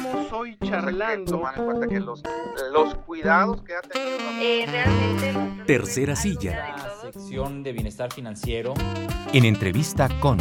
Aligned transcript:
Estamos 0.00 0.32
hoy 0.32 0.56
charlando. 0.64 1.32
Tomar 1.32 1.58
en 1.58 1.64
cuenta 1.66 1.86
que 1.86 2.00
los, 2.00 2.22
los 2.72 2.94
cuidados 3.04 3.60
que 3.60 3.74
ha 3.74 3.82
tenido. 3.82 4.18
Eh, 4.40 4.64
realmente. 4.66 5.64
Tercera 5.66 6.16
silla. 6.16 6.74
La 6.78 7.12
sección 7.12 7.62
de 7.62 7.72
bienestar 7.74 8.10
financiero. 8.10 8.72
En 9.34 9.44
entrevista 9.44 10.08
con. 10.20 10.38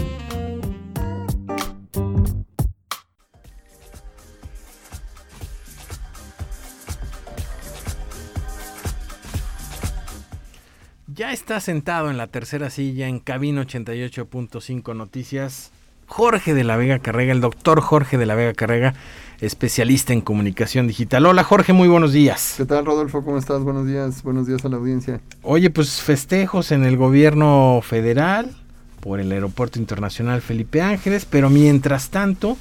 Ya 11.07 11.33
está 11.33 11.59
sentado 11.59 12.09
en 12.09 12.15
la 12.15 12.27
tercera 12.27 12.69
silla 12.69 13.09
en 13.09 13.19
Cabina 13.19 13.63
88.5 13.63 14.95
Noticias 14.95 15.73
Jorge 16.09 16.55
de 16.55 16.63
la 16.63 16.75
Vega 16.75 16.97
Carrega, 16.97 17.31
el 17.31 17.39
doctor 17.39 17.81
Jorge 17.81 18.17
de 18.17 18.25
la 18.25 18.33
Vega 18.33 18.53
Carrega, 18.53 18.95
especialista 19.41 20.11
en 20.11 20.21
comunicación 20.21 20.87
digital. 20.87 21.27
Hola 21.27 21.43
Jorge, 21.43 21.71
muy 21.71 21.87
buenos 21.87 22.11
días. 22.11 22.55
¿Qué 22.57 22.65
tal 22.65 22.83
Rodolfo? 22.83 23.23
¿Cómo 23.23 23.37
estás? 23.37 23.61
Buenos 23.61 23.85
días, 23.87 24.23
buenos 24.23 24.47
días 24.47 24.65
a 24.65 24.69
la 24.69 24.77
audiencia. 24.77 25.21
Oye, 25.43 25.69
pues 25.69 26.01
festejos 26.01 26.71
en 26.71 26.83
el 26.83 26.97
gobierno 26.97 27.79
federal 27.83 28.55
por 29.01 29.19
el 29.19 29.31
Aeropuerto 29.31 29.77
Internacional 29.77 30.41
Felipe 30.41 30.81
Ángeles, 30.81 31.25
pero 31.29 31.51
mientras 31.51 32.09
tanto, 32.09 32.57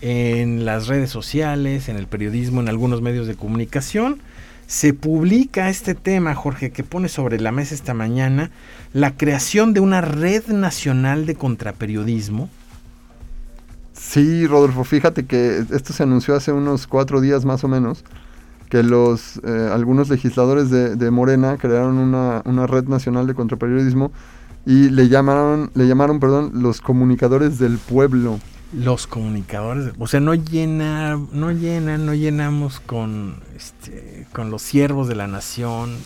en 0.00 0.64
las 0.64 0.88
redes 0.88 1.10
sociales, 1.10 1.90
en 1.90 1.96
el 1.96 2.06
periodismo, 2.06 2.62
en 2.62 2.70
algunos 2.70 3.02
medios 3.02 3.26
de 3.26 3.34
comunicación, 3.34 4.20
se 4.66 4.94
publica 4.94 5.68
este 5.68 5.94
tema, 5.94 6.34
Jorge, 6.34 6.70
que 6.70 6.84
pone 6.84 7.08
sobre 7.08 7.40
la 7.40 7.52
mesa 7.52 7.74
esta 7.74 7.94
mañana 7.94 8.50
la 8.92 9.16
creación 9.16 9.74
de 9.74 9.80
una 9.80 10.00
red 10.00 10.46
nacional 10.48 11.26
de 11.26 11.34
contraperiodismo. 11.34 12.48
Sí, 13.92 14.46
Rodolfo, 14.46 14.84
fíjate 14.84 15.26
que 15.26 15.64
esto 15.70 15.92
se 15.92 16.02
anunció 16.02 16.34
hace 16.34 16.52
unos 16.52 16.86
cuatro 16.86 17.20
días 17.20 17.44
más 17.44 17.64
o 17.64 17.68
menos, 17.68 18.04
que 18.68 18.82
los 18.82 19.40
eh, 19.44 19.70
algunos 19.72 20.08
legisladores 20.08 20.70
de, 20.70 21.10
Morena 21.10 21.56
crearon 21.58 21.98
una, 21.98 22.42
una, 22.44 22.66
red 22.66 22.84
nacional 22.84 23.26
de 23.26 23.34
contraperiodismo 23.34 24.10
y 24.66 24.88
le 24.88 25.08
llamaron, 25.08 25.70
le 25.74 25.86
llamaron, 25.86 26.18
perdón, 26.18 26.50
los 26.54 26.80
comunicadores 26.80 27.58
del 27.58 27.78
pueblo 27.78 28.40
los 28.74 29.06
comunicadores, 29.06 29.92
o 29.98 30.06
sea, 30.06 30.20
no 30.20 30.34
llena, 30.34 31.18
no 31.32 31.52
llenan, 31.52 32.06
no 32.06 32.14
llenamos 32.14 32.80
con 32.80 33.42
este, 33.56 34.26
con 34.32 34.50
los 34.50 34.62
siervos 34.62 35.08
de 35.08 35.14
la 35.14 35.26
nación, 35.26 35.96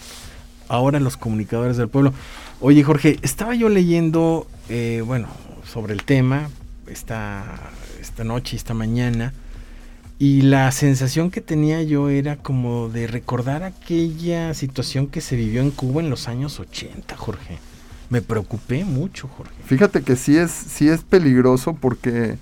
ahora 0.68 1.00
los 1.00 1.16
comunicadores 1.16 1.76
del 1.76 1.88
pueblo. 1.88 2.12
Oye, 2.60 2.82
Jorge, 2.82 3.18
estaba 3.22 3.54
yo 3.54 3.68
leyendo, 3.68 4.46
eh, 4.68 5.02
bueno, 5.06 5.28
sobre 5.64 5.94
el 5.94 6.02
tema 6.04 6.50
esta, 6.86 7.44
esta 8.00 8.24
noche, 8.24 8.56
esta 8.56 8.74
mañana, 8.74 9.32
y 10.18 10.42
la 10.42 10.70
sensación 10.72 11.30
que 11.30 11.40
tenía 11.40 11.82
yo 11.82 12.08
era 12.08 12.36
como 12.36 12.88
de 12.88 13.06
recordar 13.06 13.62
aquella 13.62 14.52
situación 14.52 15.06
que 15.06 15.20
se 15.20 15.36
vivió 15.36 15.60
en 15.60 15.70
Cuba 15.70 16.02
en 16.02 16.10
los 16.10 16.26
años 16.26 16.58
80, 16.58 17.16
Jorge. 17.16 17.58
Me 18.10 18.20
preocupé 18.22 18.84
mucho, 18.84 19.28
Jorge. 19.28 19.54
Fíjate 19.64 20.02
que 20.02 20.16
sí 20.16 20.36
es, 20.36 20.50
sí 20.50 20.88
es 20.88 21.02
peligroso 21.02 21.74
porque 21.74 22.36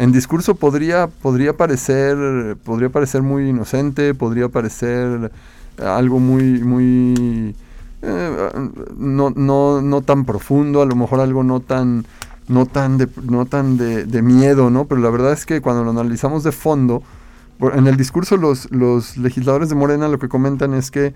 en 0.00 0.12
discurso 0.12 0.54
podría, 0.54 1.08
podría, 1.08 1.58
parecer, 1.58 2.56
podría 2.64 2.88
parecer 2.88 3.20
muy 3.20 3.50
inocente, 3.50 4.14
podría 4.14 4.48
parecer 4.48 5.30
algo 5.78 6.18
muy, 6.18 6.60
muy 6.60 7.54
eh, 8.00 8.50
no, 8.96 9.28
no, 9.28 9.82
no 9.82 10.00
tan 10.00 10.24
profundo, 10.24 10.80
a 10.80 10.86
lo 10.86 10.96
mejor 10.96 11.20
algo 11.20 11.44
no 11.44 11.60
tan, 11.60 12.06
no 12.48 12.64
tan, 12.64 12.96
de, 12.96 13.08
no 13.24 13.44
tan 13.44 13.76
de, 13.76 14.22
miedo, 14.22 14.70
¿no? 14.70 14.86
Pero 14.86 15.02
la 15.02 15.10
verdad 15.10 15.34
es 15.34 15.44
que 15.44 15.60
cuando 15.60 15.84
lo 15.84 15.90
analizamos 15.90 16.44
de 16.44 16.52
fondo, 16.52 17.02
en 17.60 17.86
el 17.86 17.98
discurso 17.98 18.38
los, 18.38 18.70
los 18.70 19.18
legisladores 19.18 19.68
de 19.68 19.74
Morena 19.74 20.08
lo 20.08 20.18
que 20.18 20.30
comentan 20.30 20.72
es 20.72 20.90
que 20.90 21.12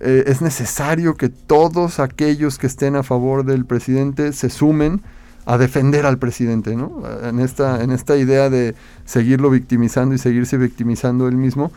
eh, 0.00 0.24
es 0.26 0.42
necesario 0.42 1.14
que 1.14 1.28
todos 1.28 2.00
aquellos 2.00 2.58
que 2.58 2.66
estén 2.66 2.96
a 2.96 3.04
favor 3.04 3.44
del 3.44 3.66
presidente 3.66 4.32
se 4.32 4.50
sumen 4.50 5.00
a 5.50 5.58
defender 5.58 6.06
al 6.06 6.16
presidente, 6.16 6.76
¿no? 6.76 7.02
En 7.24 7.40
esta, 7.40 7.82
en 7.82 7.90
esta 7.90 8.16
idea 8.16 8.48
de 8.48 8.76
seguirlo 9.04 9.50
victimizando 9.50 10.14
y 10.14 10.18
seguirse 10.18 10.56
victimizando 10.56 11.26
él 11.26 11.34
mismo. 11.34 11.72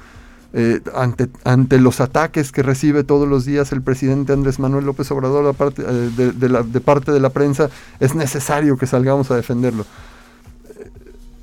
Eh, 0.54 0.82
ante, 0.94 1.28
ante 1.44 1.80
los 1.80 2.00
ataques 2.00 2.52
que 2.52 2.62
recibe 2.62 3.04
todos 3.04 3.28
los 3.28 3.46
días 3.46 3.72
el 3.72 3.82
presidente 3.82 4.32
Andrés 4.32 4.60
Manuel 4.60 4.86
López 4.86 5.10
Obrador 5.10 5.56
eh, 5.60 5.82
de, 6.16 6.50
la, 6.50 6.62
de, 6.62 6.80
parte 6.82 7.12
de 7.12 7.20
la 7.20 7.32
prensa, 7.32 7.72
es 8.00 8.14
necesario 8.14 8.78
que 8.78 8.86
salgamos 8.86 9.32
a 9.32 9.38
defenderlo. 9.38 9.88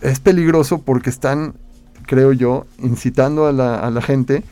Es 0.01 0.21
peligroso 0.21 0.83
porque 0.83 1.11
están, 1.11 1.55
creo 2.07 2.33
yo, 2.33 2.65
incitando 2.79 3.49
a 3.49 3.53
la, 3.53 3.81
a 3.81 3.91
la, 3.91 4.03
gente 4.03 4.45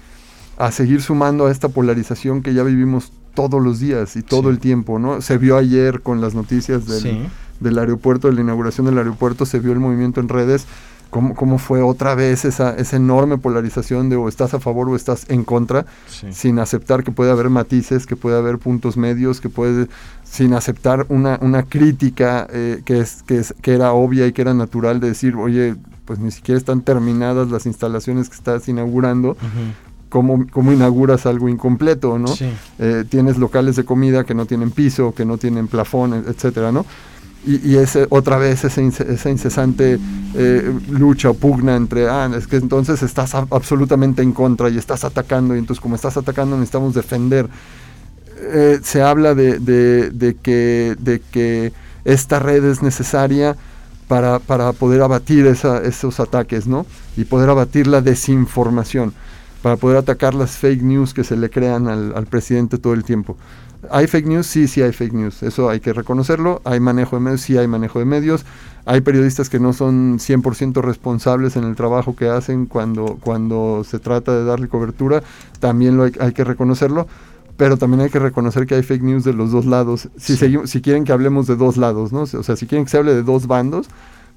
a 0.56 0.72
seguir 0.72 1.00
sumando 1.00 1.46
a 1.46 1.52
esta 1.52 1.68
polarización 1.68 2.42
que 2.42 2.54
ya 2.54 2.64
vivimos 2.64 3.12
todos 3.34 3.62
los 3.62 3.78
días 3.78 4.16
y 4.16 4.22
todo 4.22 4.50
el 4.50 4.58
tiempo, 4.58 4.98
¿no? 4.98 5.22
Se 5.22 5.38
vio 5.38 5.56
ayer 5.56 6.00
con 6.00 6.20
las 6.20 6.34
noticias 6.34 6.88
del, 6.88 7.30
del 7.60 7.78
aeropuerto, 7.78 8.28
de 8.28 8.34
la 8.34 8.40
inauguración 8.40 8.86
del 8.86 8.98
aeropuerto, 8.98 9.46
se 9.46 9.58
vio 9.58 9.72
el 9.72 9.80
movimiento 9.80 10.20
en 10.20 10.28
redes, 10.28 10.66
cómo, 11.10 11.34
cómo 11.34 11.58
fue 11.58 11.82
otra 11.82 12.14
vez 12.14 12.44
esa, 12.44 12.74
esa 12.74 12.96
enorme 12.96 13.38
polarización 13.38 14.08
de 14.08 14.16
o 14.16 14.28
estás 14.28 14.54
a 14.54 14.60
favor 14.60 14.88
o 14.88 14.96
estás 14.96 15.26
en 15.28 15.44
contra, 15.44 15.86
sin 16.30 16.58
aceptar 16.58 17.04
que 17.04 17.12
puede 17.12 17.30
haber 17.30 17.50
matices, 17.50 18.06
que 18.06 18.16
puede 18.16 18.36
haber 18.36 18.58
puntos 18.58 18.96
medios, 18.96 19.40
que 19.40 19.48
puede, 19.48 19.88
sin 20.24 20.54
aceptar 20.54 21.06
una, 21.08 21.38
una 21.40 21.62
crítica 21.62 22.46
eh, 22.50 22.82
que, 22.84 23.00
es, 23.00 23.22
que, 23.22 23.38
es, 23.38 23.54
que 23.62 23.74
era 23.74 23.92
obvia 23.92 24.26
y 24.26 24.32
que 24.32 24.42
era 24.42 24.54
natural 24.54 25.00
de 25.00 25.08
decir, 25.08 25.34
oye, 25.36 25.76
pues 26.04 26.18
ni 26.18 26.30
siquiera 26.30 26.58
están 26.58 26.80
terminadas 26.82 27.50
las 27.50 27.66
instalaciones 27.66 28.28
que 28.28 28.36
estás 28.36 28.68
inaugurando. 28.68 29.36
Cómo, 30.08 30.46
cómo, 30.50 30.72
inauguras 30.72 31.26
algo 31.26 31.50
incompleto, 31.50 32.18
¿no? 32.18 32.34
Eh, 32.78 33.04
tienes 33.06 33.36
locales 33.36 33.76
de 33.76 33.84
comida 33.84 34.24
que 34.24 34.32
no 34.32 34.46
tienen 34.46 34.70
piso, 34.70 35.12
que 35.12 35.26
no 35.26 35.36
tienen 35.36 35.68
plafón, 35.68 36.14
etcétera, 36.14 36.72
¿no? 36.72 36.86
Y, 37.46 37.76
ese, 37.76 38.06
otra 38.10 38.36
vez 38.36 38.64
esa 38.64 39.30
incesante 39.30 39.98
eh, 40.34 40.78
lucha 40.90 41.30
o 41.30 41.34
pugna 41.34 41.76
entre, 41.76 42.08
ah, 42.08 42.30
es 42.36 42.46
que 42.46 42.56
entonces 42.56 43.02
estás 43.02 43.34
absolutamente 43.34 44.22
en 44.22 44.32
contra 44.32 44.68
y 44.68 44.76
estás 44.76 45.04
atacando, 45.04 45.54
y 45.54 45.58
entonces 45.58 45.80
como 45.80 45.94
estás 45.94 46.16
atacando 46.16 46.56
necesitamos 46.56 46.94
defender. 46.94 47.48
Eh, 48.40 48.80
se 48.82 49.02
habla 49.02 49.34
de, 49.34 49.58
de, 49.60 50.36
que, 50.42 50.96
de 50.98 51.20
que 51.20 51.72
esta 52.04 52.38
red 52.38 52.64
es 52.64 52.82
necesaria 52.82 53.56
para, 54.08 54.40
para 54.40 54.72
poder 54.72 55.02
abatir 55.02 55.46
esos 55.46 56.20
ataques, 56.20 56.66
¿no? 56.66 56.86
Y 57.16 57.24
poder 57.24 57.50
abatir 57.50 57.86
la 57.86 58.00
desinformación, 58.00 59.12
para 59.62 59.76
poder 59.76 59.98
atacar 59.98 60.34
las 60.34 60.52
fake 60.52 60.82
news 60.82 61.14
que 61.14 61.24
se 61.24 61.36
le 61.36 61.50
crean 61.50 61.88
al, 61.88 62.14
al 62.16 62.26
presidente 62.26 62.78
todo 62.78 62.94
el 62.94 63.04
tiempo. 63.04 63.36
¿Hay 63.90 64.06
fake 64.06 64.26
news? 64.26 64.46
Sí, 64.46 64.66
sí 64.66 64.82
hay 64.82 64.92
fake 64.92 65.12
news. 65.12 65.42
Eso 65.42 65.70
hay 65.70 65.80
que 65.80 65.92
reconocerlo. 65.92 66.60
¿Hay 66.64 66.80
manejo 66.80 67.16
de 67.16 67.20
medios? 67.20 67.40
Sí 67.40 67.56
hay 67.56 67.68
manejo 67.68 67.98
de 67.98 68.04
medios. 68.04 68.44
Hay 68.84 69.00
periodistas 69.00 69.48
que 69.48 69.60
no 69.60 69.72
son 69.72 70.18
100% 70.18 70.82
responsables 70.82 71.56
en 71.56 71.64
el 71.64 71.76
trabajo 71.76 72.16
que 72.16 72.28
hacen 72.28 72.66
cuando, 72.66 73.18
cuando 73.20 73.84
se 73.84 73.98
trata 73.98 74.32
de 74.32 74.44
darle 74.44 74.68
cobertura. 74.68 75.22
También 75.60 75.96
lo 75.96 76.04
hay, 76.04 76.32
que 76.32 76.44
reconocerlo. 76.44 77.06
Pero 77.56 77.76
también 77.76 78.02
hay 78.02 78.10
que 78.10 78.20
reconocer 78.20 78.66
que 78.66 78.76
hay 78.76 78.82
fake 78.82 79.02
news 79.02 79.24
de 79.24 79.32
los 79.32 79.50
dos 79.50 79.66
lados. 79.66 80.08
Si, 80.16 80.36
si 80.36 80.80
quieren 80.80 81.04
que 81.04 81.12
hablemos 81.12 81.46
de 81.46 81.56
dos 81.56 81.76
lados, 81.76 82.12
¿no? 82.12 82.20
O 82.20 82.26
sea, 82.26 82.56
si 82.56 82.66
quieren 82.66 82.84
que 82.84 82.90
se 82.90 82.98
hable 82.98 83.14
de 83.14 83.22
dos 83.22 83.48
bandos, 83.48 83.88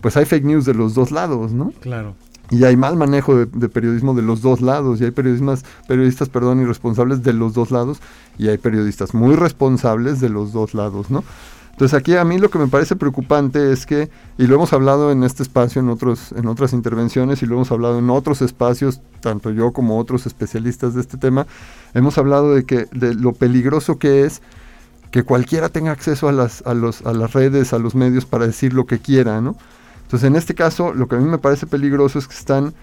pues 0.01 0.17
hay 0.17 0.25
fake 0.25 0.45
news 0.45 0.65
de 0.65 0.73
los 0.73 0.95
dos 0.95 1.11
lados, 1.11 1.51
¿no? 1.51 1.71
Claro 1.81 2.15
y 2.51 2.65
hay 2.65 2.75
mal 2.75 2.97
manejo 2.97 3.45
de, 3.45 3.69
periodismo 3.69 4.13
de 4.13 4.21
los 4.21 4.41
dos 4.41 4.61
lados 4.61 4.99
y 4.99 5.05
hay 5.05 5.11
periodistas, 5.11 5.63
periodistas 5.87 6.29
perdón, 6.29 6.59
irresponsables 6.59 7.23
de 7.23 7.33
los 7.33 7.53
dos 7.53 7.71
lados 7.71 7.99
y 8.37 8.49
hay 8.49 8.57
periodistas 8.57 9.13
muy 9.13 9.35
responsables 9.35 10.19
de 10.19 10.29
los 10.29 10.51
dos 10.51 10.73
lados, 10.73 11.09
¿no? 11.09 11.23
Entonces 11.71 11.97
aquí 11.97 12.15
a 12.15 12.25
mí 12.25 12.37
lo 12.37 12.49
que 12.49 12.59
me 12.59 12.67
parece 12.67 12.97
preocupante 12.97 13.71
es 13.71 13.85
que, 13.85 14.09
y 14.37 14.45
lo 14.45 14.55
hemos 14.55 14.73
hablado 14.73 15.11
en 15.11 15.23
este 15.23 15.41
espacio, 15.41 15.81
en, 15.81 15.89
otros, 15.89 16.33
en 16.33 16.47
otras 16.47 16.73
intervenciones, 16.73 17.41
y 17.41 17.45
lo 17.45 17.55
hemos 17.55 17.71
hablado 17.71 17.97
en 17.97 18.09
otros 18.09 18.41
espacios, 18.41 18.99
tanto 19.21 19.49
yo 19.49 19.71
como 19.71 19.97
otros 19.97 20.27
especialistas 20.27 20.93
de 20.93 21.01
este 21.01 21.17
tema, 21.17 21.47
hemos 21.93 22.17
hablado 22.17 22.53
de, 22.53 22.65
que, 22.65 22.87
de 22.91 23.15
lo 23.15 23.31
peligroso 23.31 23.97
que 23.97 24.25
es 24.25 24.41
que 25.11 25.23
cualquiera 25.23 25.69
tenga 25.69 25.91
acceso 25.91 26.27
a 26.27 26.33
las, 26.33 26.61
a, 26.67 26.73
los, 26.73 27.01
a 27.05 27.13
las 27.13 27.33
redes, 27.33 27.73
a 27.73 27.79
los 27.79 27.95
medios 27.95 28.25
para 28.25 28.45
decir 28.45 28.73
lo 28.73 28.85
que 28.85 28.99
quiera, 28.99 29.41
¿no? 29.41 29.55
Entonces, 30.11 30.27
en 30.27 30.35
este 30.35 30.55
caso, 30.55 30.93
lo 30.93 31.07
que 31.07 31.15
a 31.15 31.19
mí 31.19 31.29
me 31.29 31.37
parece 31.37 31.67
peligroso 31.67 32.19
es 32.19 32.27
que 32.27 32.33
están 32.33 32.73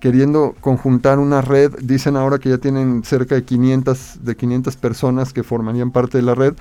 queriendo 0.00 0.56
conjuntar 0.62 1.18
una 1.18 1.42
red, 1.42 1.72
dicen 1.82 2.16
ahora 2.16 2.38
que 2.38 2.48
ya 2.48 2.56
tienen 2.56 3.04
cerca 3.04 3.34
de 3.34 3.44
500, 3.44 4.20
de 4.22 4.34
500 4.34 4.76
personas 4.76 5.34
que 5.34 5.42
formarían 5.42 5.90
parte 5.90 6.16
de 6.16 6.22
la 6.22 6.34
red, 6.34 6.54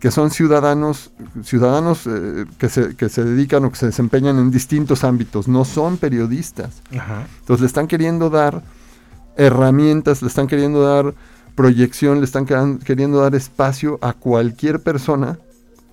que 0.00 0.10
son 0.10 0.30
ciudadanos, 0.30 1.12
ciudadanos 1.42 2.06
eh, 2.06 2.44
que, 2.58 2.68
se, 2.68 2.94
que 2.94 3.08
se 3.08 3.24
dedican 3.24 3.64
o 3.64 3.70
que 3.70 3.76
se 3.76 3.86
desempeñan 3.86 4.38
en 4.38 4.50
distintos 4.50 5.02
ámbitos, 5.02 5.48
no 5.48 5.64
son 5.64 5.96
periodistas. 5.96 6.82
Entonces 6.90 7.62
le 7.62 7.66
están 7.66 7.86
queriendo 7.86 8.28
dar 8.28 8.62
herramientas, 9.38 10.20
le 10.20 10.28
están 10.28 10.46
queriendo 10.46 10.82
dar 10.82 11.14
proyección, 11.54 12.18
le 12.18 12.26
están 12.26 12.44
queriendo 12.44 13.18
dar 13.18 13.34
espacio 13.34 13.98
a 14.02 14.12
cualquier 14.12 14.80
persona 14.80 15.38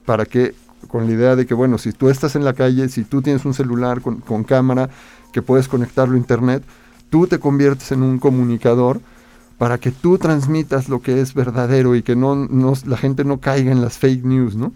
para 0.05 0.25
que 0.25 0.55
con 0.87 1.05
la 1.07 1.11
idea 1.13 1.35
de 1.35 1.45
que, 1.45 1.53
bueno, 1.53 1.77
si 1.77 1.91
tú 1.91 2.09
estás 2.09 2.35
en 2.35 2.43
la 2.45 2.53
calle, 2.53 2.89
si 2.89 3.03
tú 3.03 3.21
tienes 3.21 3.45
un 3.45 3.53
celular 3.53 4.01
con, 4.01 4.43
cámara, 4.43 4.89
que 5.31 5.41
puedes 5.41 5.67
conectarlo 5.67 6.15
a 6.15 6.17
internet, 6.17 6.63
tú 7.09 7.27
te 7.27 7.39
conviertes 7.39 7.91
en 7.91 8.03
un 8.03 8.19
comunicador 8.19 9.01
para 9.57 9.77
que 9.77 9.91
tú 9.91 10.17
transmitas 10.17 10.89
lo 10.89 11.01
que 11.01 11.21
es 11.21 11.33
verdadero 11.33 11.95
y 11.95 12.01
que 12.03 12.15
no, 12.15 12.35
no- 12.35 12.73
la 12.85 12.97
gente 12.97 13.23
no 13.23 13.39
caiga 13.39 13.71
en 13.71 13.81
las 13.81 13.97
fake 13.97 14.23
news, 14.25 14.55
¿no? 14.55 14.73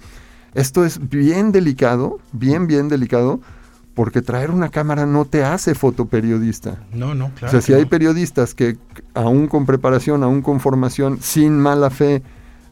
Esto 0.54 0.86
es 0.86 1.10
bien 1.10 1.52
delicado, 1.52 2.20
bien, 2.32 2.68
bien 2.68 2.88
delicado, 2.88 3.42
porque 3.94 4.22
traer 4.22 4.52
una 4.52 4.70
cámara 4.70 5.06
no 5.06 5.26
te 5.26 5.44
hace 5.44 5.74
fotoperiodista. 5.76 6.78
No, 6.94 7.16
no, 7.16 7.32
claro. 7.32 7.48
o 7.48 7.50
sea, 7.52 7.62
si 7.62 7.74
hay 7.74 7.84
no. 7.84 7.90
periodistas 7.90 8.54
que 8.54 8.78
aún 9.14 9.48
con 9.48 9.66
preparación, 9.66 10.24
aún 10.24 10.42
con 10.42 10.60
formación, 10.60 11.18
sin 11.22 11.58
mala 11.60 11.90
fe, 11.90 12.22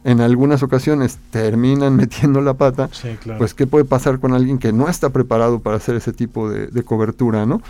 en 0.04 0.20
algunas 0.20 0.62
ocasiones 0.62 1.18
terminan 1.30 1.96
metiendo 2.02 2.40
la 2.40 2.54
pata, 2.54 2.88
Sí, 2.92 3.16
claro. 3.22 3.38
pues 3.38 3.54
qué 3.54 3.66
puede 3.66 3.84
pasar 3.84 4.20
con 4.20 4.34
alguien 4.34 4.58
que 4.58 4.72
no 4.72 4.88
está 4.88 5.08
preparado 5.10 5.60
para 5.60 5.76
hacer 5.78 5.96
ese 5.96 6.12
tipo 6.12 6.48
de, 6.50 6.66
de 6.68 6.82
cobertura, 6.82 7.46
¿no? 7.46 7.60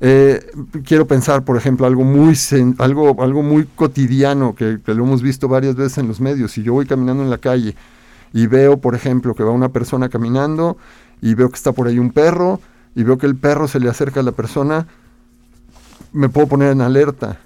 Eh, 0.00 0.46
quiero 0.84 1.06
pensar, 1.08 1.44
por 1.44 1.56
ejemplo, 1.56 1.84
algo 1.86 2.04
muy 2.04 2.34
sen- 2.34 2.76
algo, 2.78 3.20
algo 3.22 3.42
muy 3.42 3.64
cotidiano 3.74 4.54
que, 4.54 4.78
que 4.84 4.94
lo 4.94 5.04
hemos 5.04 5.22
visto 5.22 5.48
varias 5.48 5.74
veces 5.74 5.98
en 5.98 6.06
los 6.06 6.20
medios. 6.20 6.52
Si 6.52 6.62
yo 6.62 6.72
voy 6.72 6.86
caminando 6.86 7.22
en 7.24 7.30
la 7.30 7.38
calle 7.38 7.74
y 8.32 8.46
veo, 8.46 8.76
por 8.76 8.94
ejemplo, 8.94 9.34
que 9.34 9.42
va 9.42 9.50
una 9.50 9.70
persona 9.70 10.08
caminando 10.08 10.76
y 11.20 11.34
veo 11.34 11.48
que 11.48 11.56
está 11.56 11.72
por 11.72 11.88
ahí 11.88 11.98
un 11.98 12.12
perro 12.12 12.60
y 12.94 13.02
veo 13.02 13.18
que 13.18 13.26
el 13.26 13.34
perro 13.34 13.66
se 13.66 13.80
le 13.80 13.88
acerca 13.88 14.20
a 14.20 14.22
la 14.22 14.30
persona, 14.32 14.86
me 16.12 16.28
puedo 16.28 16.46
poner 16.46 16.70
en 16.72 16.80
alerta. 16.80 17.38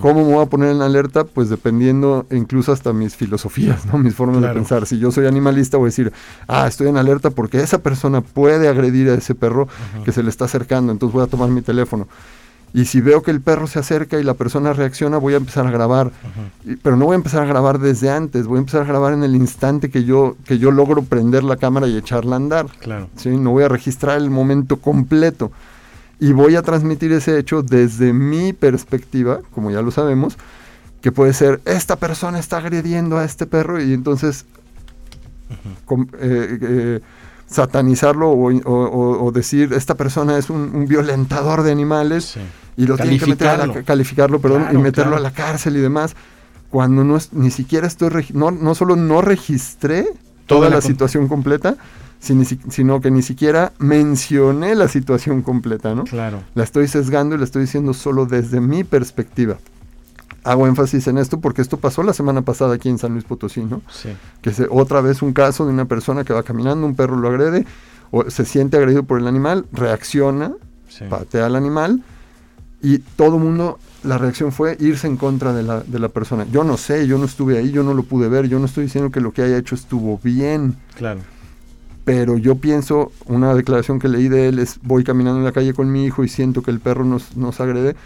¿Cómo 0.00 0.24
me 0.26 0.34
voy 0.34 0.42
a 0.44 0.46
poner 0.48 0.70
en 0.70 0.82
alerta? 0.82 1.24
Pues 1.24 1.48
dependiendo 1.48 2.26
incluso 2.30 2.72
hasta 2.72 2.92
mis 2.92 3.16
filosofías, 3.16 3.86
¿no? 3.86 3.98
mis 3.98 4.14
formas 4.14 4.38
Claro. 4.38 4.54
de 4.54 4.60
pensar. 4.60 4.86
Si 4.86 4.98
yo 4.98 5.10
soy 5.10 5.26
animalista, 5.26 5.76
voy 5.76 5.86
a 5.86 5.90
decir, 5.90 6.12
ah, 6.48 6.66
estoy 6.66 6.88
en 6.88 6.96
alerta 6.96 7.30
porque 7.30 7.60
esa 7.60 7.78
persona 7.78 8.20
puede 8.20 8.68
agredir 8.68 9.08
a 9.10 9.14
ese 9.14 9.34
perro 9.34 9.68
que 10.04 10.12
se 10.12 10.22
le 10.22 10.30
está 10.30 10.44
acercando, 10.46 10.92
entonces 10.92 11.14
voy 11.14 11.24
a 11.24 11.26
tomar 11.26 11.48
mi 11.50 11.62
teléfono. 11.62 12.08
Y 12.72 12.84
si 12.84 13.00
veo 13.00 13.20
que 13.22 13.32
el 13.32 13.40
perro 13.40 13.66
se 13.66 13.80
acerca 13.80 14.20
y 14.20 14.22
la 14.22 14.34
persona 14.34 14.72
reacciona, 14.72 15.16
voy 15.18 15.34
a 15.34 15.38
empezar 15.38 15.66
a 15.66 15.72
grabar. 15.72 16.12
Y- 16.64 16.76
pero 16.76 16.96
no 16.96 17.06
voy 17.06 17.14
a 17.14 17.16
empezar 17.16 17.42
a 17.42 17.46
grabar 17.46 17.80
desde 17.80 18.10
antes, 18.10 18.46
voy 18.46 18.58
a 18.58 18.60
empezar 18.60 18.82
a 18.82 18.84
grabar 18.84 19.12
en 19.12 19.24
el 19.24 19.34
instante 19.34 19.90
que 19.90 20.04
yo, 20.04 20.36
que 20.44 20.58
yo 20.58 20.70
logro 20.70 21.02
prender 21.02 21.42
la 21.42 21.56
cámara 21.56 21.88
y 21.88 21.96
echarla 21.96 22.36
a 22.36 22.38
andar. 22.38 22.66
Claro. 22.80 23.08
¿sí? 23.16 23.30
No 23.30 23.50
voy 23.50 23.64
a 23.64 23.68
registrar 23.68 24.18
el 24.18 24.30
momento 24.30 24.76
completo. 24.76 25.50
Y 26.20 26.32
voy 26.32 26.54
a 26.56 26.62
transmitir 26.62 27.12
ese 27.12 27.38
hecho 27.38 27.62
desde 27.62 28.12
mi 28.12 28.52
perspectiva, 28.52 29.40
como 29.52 29.70
ya 29.70 29.80
lo 29.82 29.90
sabemos, 29.90 30.36
que 31.00 31.10
puede 31.12 31.32
ser, 31.32 31.60
esta 31.64 31.96
persona 31.96 32.38
está 32.38 32.58
agrediendo 32.58 33.16
a 33.16 33.24
este 33.24 33.46
perro 33.46 33.82
y 33.82 33.94
entonces 33.94 34.44
com- 35.86 36.06
eh, 36.20 36.58
eh, 36.60 37.00
satanizarlo 37.46 38.28
o, 38.30 38.52
o- 38.52 39.24
o- 39.24 39.32
decir, 39.32 39.72
esta 39.72 39.94
persona 39.96 40.38
es 40.38 40.50
un, 40.50 40.70
un 40.74 40.86
violentador 40.86 41.62
de 41.62 41.72
animales 41.72 42.24
Sí. 42.34 42.40
y 42.76 42.86
lo 42.86 42.96
tienen 42.96 43.18
que 43.18 43.26
meter 43.26 43.48
a 43.48 43.66
la, 43.66 43.82
Calificarlo. 43.82 44.40
perdón, 44.40 44.62
Claro, 44.64 44.78
y 44.78 44.82
meterlo 44.82 45.12
claro. 45.12 45.26
a 45.26 45.30
la 45.30 45.32
cárcel 45.34 45.76
y 45.76 45.80
demás, 45.80 46.14
cuando 46.70 47.02
no 47.02 47.16
es, 47.16 47.32
ni 47.32 47.50
siquiera 47.50 47.86
estoy, 47.86 48.26
no, 48.34 48.50
no 48.50 48.74
solo 48.74 48.94
no 48.94 49.22
registré 49.22 50.02
Toda 50.46 50.58
toda 50.60 50.68
la 50.70 50.76
la, 50.76 50.82
situación 50.82 51.26
completa, 51.28 51.76
sino 52.20 53.00
que 53.00 53.10
ni 53.10 53.22
siquiera 53.22 53.72
mencioné 53.78 54.74
la 54.74 54.88
situación 54.88 55.42
completa, 55.42 55.94
¿no? 55.94 56.04
Claro. 56.04 56.42
La 56.54 56.64
estoy 56.64 56.86
sesgando 56.86 57.34
y 57.34 57.38
la 57.38 57.44
estoy 57.44 57.62
diciendo 57.62 57.94
solo 57.94 58.26
desde 58.26 58.60
mi 58.60 58.84
perspectiva. 58.84 59.56
Hago 60.44 60.66
énfasis 60.66 61.06
en 61.06 61.18
esto 61.18 61.40
porque 61.40 61.60
esto 61.62 61.78
pasó 61.78 62.02
la 62.02 62.12
semana 62.12 62.42
pasada 62.42 62.74
aquí 62.74 62.88
en 62.88 62.98
San 62.98 63.12
Luis 63.12 63.24
Potosí, 63.24 63.62
¿no? 63.62 63.82
Sí. 63.90 64.10
que 64.42 64.52
se, 64.52 64.66
otra 64.70 65.00
vez 65.00 65.22
un 65.22 65.32
caso 65.32 65.66
de 65.66 65.72
una 65.72 65.84
persona 65.86 66.24
que 66.24 66.32
va 66.32 66.42
caminando, 66.42 66.86
un 66.86 66.94
perro 66.94 67.16
lo 67.16 67.28
agrede, 67.28 67.66
o 68.10 68.28
se 68.30 68.44
siente 68.44 68.76
agredido 68.76 69.02
por 69.04 69.18
el 69.18 69.26
animal, 69.26 69.66
reacciona, 69.72 70.52
Sí. 70.88 71.04
patea 71.08 71.46
al 71.46 71.56
animal, 71.56 72.02
y 72.82 72.98
todo 72.98 73.36
el 73.36 73.42
mundo, 73.42 73.78
la 74.02 74.16
reacción 74.18 74.50
fue 74.50 74.76
irse 74.80 75.06
en 75.06 75.16
contra 75.18 75.52
de 75.52 75.62
la, 75.62 75.80
de 75.80 75.98
la 75.98 76.08
persona. 76.08 76.46
Yo 76.50 76.64
no 76.64 76.76
sé, 76.78 77.06
yo 77.06 77.18
no 77.18 77.26
estuve 77.26 77.58
ahí, 77.58 77.70
yo 77.70 77.82
no 77.82 77.92
lo 77.94 78.02
pude 78.02 78.28
ver, 78.28 78.48
yo 78.48 78.58
no 78.58 78.64
estoy 78.66 78.84
diciendo 78.84 79.10
que 79.10 79.20
lo 79.20 79.32
que 79.32 79.42
haya 79.42 79.56
hecho 79.58 79.74
estuvo 79.74 80.18
bien, 80.24 80.76
Claro. 80.96 81.20
Pero 82.04 82.38
yo 82.38 82.56
pienso, 82.56 83.12
una 83.26 83.54
declaración 83.54 83.98
que 83.98 84.08
leí 84.08 84.28
de 84.28 84.48
él 84.48 84.58
es, 84.58 84.80
voy 84.82 85.04
caminando 85.04 85.38
en 85.38 85.44
la 85.44 85.52
calle 85.52 85.74
con 85.74 85.92
mi 85.92 86.04
hijo 86.04 86.24
y 86.24 86.28
siento 86.28 86.62
que 86.62 86.70
el 86.70 86.80
perro 86.80 87.04
nos, 87.04 87.36
nos 87.36 87.60
agrede, 87.60 87.96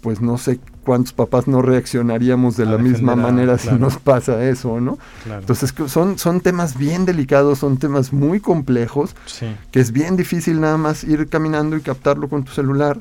pues 0.00 0.20
no 0.20 0.38
sé 0.38 0.60
cuántos 0.84 1.12
papás 1.12 1.48
no 1.48 1.62
reaccionaríamos 1.62 2.56
de 2.56 2.64
A 2.64 2.66
la 2.66 2.78
misma 2.78 3.16
manera 3.16 3.56
claro. 3.56 3.76
si 3.76 3.82
nos 3.82 3.96
pasa 3.98 4.44
eso, 4.48 4.80
¿no? 4.80 4.98
Claro. 5.24 5.40
Entonces 5.40 5.74
son, 5.88 6.18
son 6.18 6.40
temas 6.40 6.78
bien 6.78 7.04
delicados, 7.04 7.58
son 7.58 7.76
temas 7.76 8.12
muy 8.12 8.40
complejos, 8.40 9.16
sí. 9.26 9.46
que 9.72 9.80
es 9.80 9.90
bien 9.92 10.16
difícil 10.16 10.60
nada 10.60 10.76
más 10.76 11.02
ir 11.02 11.28
caminando 11.28 11.76
y 11.76 11.80
captarlo 11.80 12.28
con 12.28 12.44
tu 12.44 12.52
celular 12.52 12.98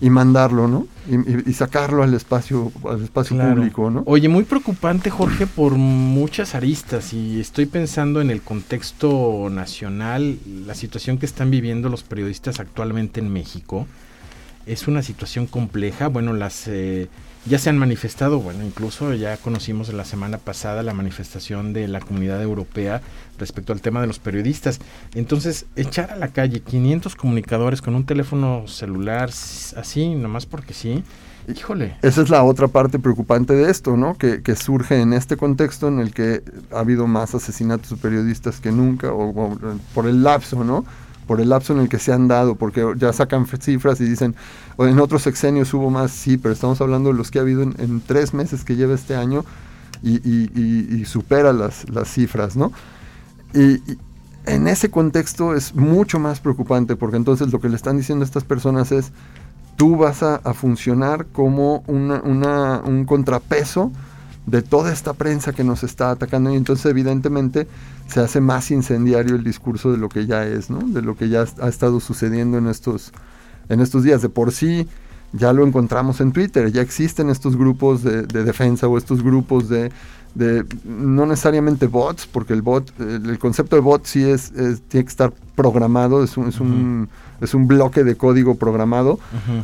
y 0.00 0.10
mandarlo, 0.10 0.66
¿no? 0.68 0.86
Y, 1.08 1.14
y- 1.14 1.42
y 1.46 1.52
sacarlo 1.52 2.02
al 2.02 2.12
espacio, 2.14 2.72
al 2.88 3.02
espacio 3.04 3.36
Claro. 3.36 3.54
público, 3.56 3.90
¿no? 3.90 4.02
Oye, 4.06 4.28
muy 4.28 4.44
preocupante, 4.44 5.08
Jorge, 5.10 5.46
por 5.46 5.72
muchas 5.74 6.54
aristas. 6.54 7.12
Y 7.12 7.40
estoy 7.40 7.66
pensando 7.66 8.20
en 8.20 8.30
el 8.30 8.42
contexto 8.42 9.48
nacional, 9.50 10.38
la 10.66 10.74
situación 10.74 11.18
que 11.18 11.26
están 11.26 11.50
viviendo 11.50 11.88
los 11.88 12.02
periodistas 12.02 12.60
actualmente 12.60 13.20
en 13.20 13.32
México. 13.32 13.86
Es 14.66 14.88
una 14.88 15.02
situación 15.02 15.46
compleja. 15.46 16.08
Bueno, 16.08 16.32
las 16.32 16.68
eh, 16.68 17.08
ya 17.46 17.58
se 17.58 17.68
han 17.68 17.76
manifestado, 17.76 18.40
bueno, 18.40 18.64
incluso 18.64 19.12
ya 19.12 19.36
conocimos 19.36 19.92
la 19.92 20.06
semana 20.06 20.38
pasada 20.38 20.82
la 20.82 20.94
manifestación 20.94 21.74
de 21.74 21.88
la 21.88 22.00
comunidad 22.00 22.40
europea 22.40 23.02
respecto 23.38 23.74
al 23.74 23.82
tema 23.82 24.00
de 24.00 24.06
los 24.06 24.18
periodistas. 24.18 24.80
Entonces, 25.14 25.66
echar 25.76 26.10
a 26.10 26.16
la 26.16 26.28
calle 26.28 26.60
500 26.60 27.14
comunicadores 27.16 27.82
con 27.82 27.94
un 27.94 28.06
teléfono 28.06 28.66
celular 28.66 29.28
así, 29.28 30.14
nomás 30.14 30.46
porque 30.46 30.72
sí, 30.72 31.04
híjole. 31.46 31.96
Esa 32.00 32.22
es 32.22 32.30
la 32.30 32.42
otra 32.42 32.68
parte 32.68 32.98
preocupante 32.98 33.52
de 33.52 33.70
esto, 33.70 33.94
¿no? 33.96 34.16
Que, 34.16 34.42
que 34.42 34.56
surge 34.56 35.00
en 35.00 35.12
este 35.12 35.36
contexto 35.36 35.88
en 35.88 35.98
el 35.98 36.14
que 36.14 36.42
ha 36.72 36.78
habido 36.78 37.06
más 37.06 37.34
asesinatos 37.34 37.90
de 37.90 37.96
periodistas 37.96 38.60
que 38.60 38.72
nunca, 38.72 39.12
o, 39.12 39.58
por 39.94 40.06
el 40.06 40.22
lapso, 40.22 40.64
¿no? 40.64 40.86
Por 41.26 41.40
el 41.40 41.48
lapso 41.48 41.72
en 41.72 41.80
el 41.80 41.88
que 41.88 41.98
se 41.98 42.12
han 42.12 42.28
dado, 42.28 42.54
porque 42.54 42.84
ya 42.96 43.12
sacan 43.12 43.46
cifras 43.46 44.00
y 44.00 44.04
dicen, 44.04 44.34
en 44.78 44.98
otros 45.00 45.22
sexenios 45.22 45.72
hubo 45.74 45.90
más, 45.90 46.10
sí, 46.10 46.36
pero 46.36 46.52
estamos 46.52 46.80
hablando 46.80 47.10
de 47.10 47.16
los 47.16 47.30
que 47.30 47.38
ha 47.38 47.42
habido 47.42 47.62
en, 47.62 47.74
en 47.78 48.00
tres 48.00 48.34
meses 48.34 48.64
que 48.64 48.76
lleva 48.76 48.94
este 48.94 49.16
año 49.16 49.44
y, 50.02 50.16
y- 50.28 50.50
y- 50.54 50.96
y 51.00 51.04
supera 51.06 51.52
las, 51.52 51.88
las 51.88 52.08
cifras, 52.12 52.56
¿no? 52.56 52.72
Y, 53.54 53.74
y 53.90 53.98
en 54.46 54.68
ese 54.68 54.90
contexto 54.90 55.54
es 55.54 55.74
mucho 55.74 56.18
más 56.18 56.40
preocupante, 56.40 56.96
porque 56.96 57.16
entonces 57.16 57.50
lo 57.52 57.60
que 57.60 57.68
le 57.70 57.76
están 57.76 57.96
diciendo 57.96 58.24
a 58.24 58.26
estas 58.26 58.44
personas 58.44 58.92
es, 58.92 59.10
tú 59.76 59.96
vas 59.96 60.22
a, 60.22 60.36
a 60.36 60.52
funcionar 60.54 61.26
como 61.32 61.82
una- 61.86 62.20
una- 62.22 62.82
un 62.84 63.06
contrapeso 63.06 63.90
de 64.46 64.62
toda 64.62 64.92
esta 64.92 65.14
prensa 65.14 65.52
que 65.52 65.64
nos 65.64 65.82
está 65.84 66.10
atacando 66.10 66.52
y 66.52 66.56
entonces 66.56 66.86
evidentemente 66.86 67.66
se 68.08 68.20
hace 68.20 68.40
más 68.40 68.70
incendiario 68.70 69.36
el 69.36 69.44
discurso 69.44 69.90
de 69.90 69.98
lo 69.98 70.08
que 70.08 70.26
ya 70.26 70.44
es, 70.46 70.68
¿no? 70.70 70.80
De 70.80 71.00
lo 71.02 71.16
que 71.16 71.28
ya 71.30 71.44
ha 71.62 71.68
estado 71.68 71.98
sucediendo 72.00 72.58
en 72.58 72.66
estos, 72.66 73.12
en 73.70 73.80
estos 73.80 74.02
días. 74.02 74.20
De 74.20 74.28
por 74.28 74.52
sí 74.52 74.86
ya 75.32 75.52
lo 75.52 75.66
encontramos 75.66 76.20
en 76.20 76.32
Twitter, 76.32 76.70
ya 76.70 76.82
existen 76.82 77.30
estos 77.30 77.56
grupos 77.56 78.02
de, 78.02 78.22
de 78.26 78.44
defensa 78.44 78.86
o 78.86 78.98
estos 78.98 79.22
grupos 79.22 79.68
de, 79.68 79.90
de, 80.34 80.64
no 80.84 81.24
necesariamente 81.26 81.86
bots, 81.86 82.26
porque 82.26 82.52
el 82.52 82.62
bot, 82.62 82.92
el, 83.00 83.38
concepto 83.38 83.74
de 83.76 83.82
bot 83.82 84.04
sí 84.04 84.22
es, 84.22 84.52
es- 84.52 84.82
tiene 84.82 85.04
que 85.04 85.10
estar 85.10 85.32
programado, 85.56 86.22
es 86.22 86.36
un, 86.36 86.48
es 86.48 86.60
un, 86.60 87.08
es 87.40 87.54
un 87.54 87.66
bloque 87.66 88.04
de 88.04 88.14
código 88.16 88.54
programado, 88.56 89.18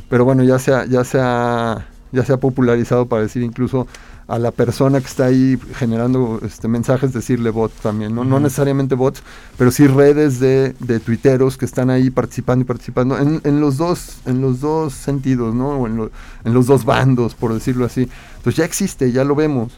pero 0.08 0.24
bueno, 0.24 0.42
ya 0.42 0.58
se 0.58 0.72
ha, 0.74 0.86
ya 0.86 1.04
se 1.04 1.18
ha, 1.20 1.86
ya 2.12 2.24
se 2.24 2.32
ha 2.32 2.38
popularizado 2.38 3.06
para 3.06 3.22
decir 3.22 3.42
incluso 3.42 3.86
a 4.30 4.38
la 4.38 4.50
persona 4.52 5.00
que 5.00 5.06
está 5.06 5.26
ahí 5.26 5.58
generando 5.74 6.40
este, 6.44 6.68
mensajes, 6.68 7.12
decirle 7.12 7.50
bot 7.50 7.72
también, 7.82 8.14
¿no? 8.14 8.24
No 8.24 8.38
necesariamente 8.40 8.94
bots, 8.94 9.22
pero 9.58 9.70
sí 9.70 9.86
redes 9.86 10.38
de, 10.40 10.74
de 10.78 11.00
tuiteros 11.00 11.56
que 11.56 11.64
están 11.64 11.90
ahí 11.90 12.10
participando 12.10 12.62
y 12.62 12.66
participando 12.66 13.18
en, 13.18 13.40
en 13.44 13.60
los 13.60 13.76
dos, 13.76 14.18
en 14.26 14.40
los 14.40 14.60
dos 14.60 14.92
sentidos, 14.94 15.54
¿no? 15.54 15.70
O 15.80 15.86
en, 15.86 15.96
lo- 15.96 16.10
en 16.44 16.54
los 16.54 16.66
dos 16.66 16.84
bandos, 16.84 17.34
por 17.34 17.52
decirlo 17.52 17.84
así. 17.84 18.08
Entonces 18.36 18.56
ya 18.56 18.64
existe, 18.64 19.10
ya 19.12 19.24
lo 19.24 19.34
vemos. 19.34 19.72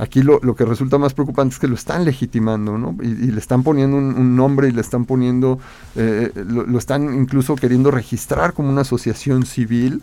Aquí 0.00 0.22
lo, 0.22 0.40
lo 0.42 0.54
que 0.54 0.64
resulta 0.64 0.96
más 0.96 1.12
preocupante 1.12 1.54
es 1.54 1.58
que 1.60 1.68
lo 1.68 1.74
están 1.74 2.06
legitimando, 2.06 2.78
¿no? 2.78 2.96
Y, 3.02 3.08
y 3.08 3.30
le 3.30 3.38
están 3.38 3.62
poniendo 3.62 3.98
un, 3.98 4.14
un 4.14 4.34
nombre 4.34 4.68
y 4.68 4.72
le 4.72 4.80
están 4.80 5.04
poniendo, 5.04 5.58
eh, 5.94 6.32
lo, 6.34 6.64
lo 6.64 6.78
están 6.78 7.14
incluso 7.14 7.54
queriendo 7.54 7.90
registrar 7.90 8.54
como 8.54 8.70
una 8.70 8.80
asociación 8.80 9.44
civil 9.44 10.02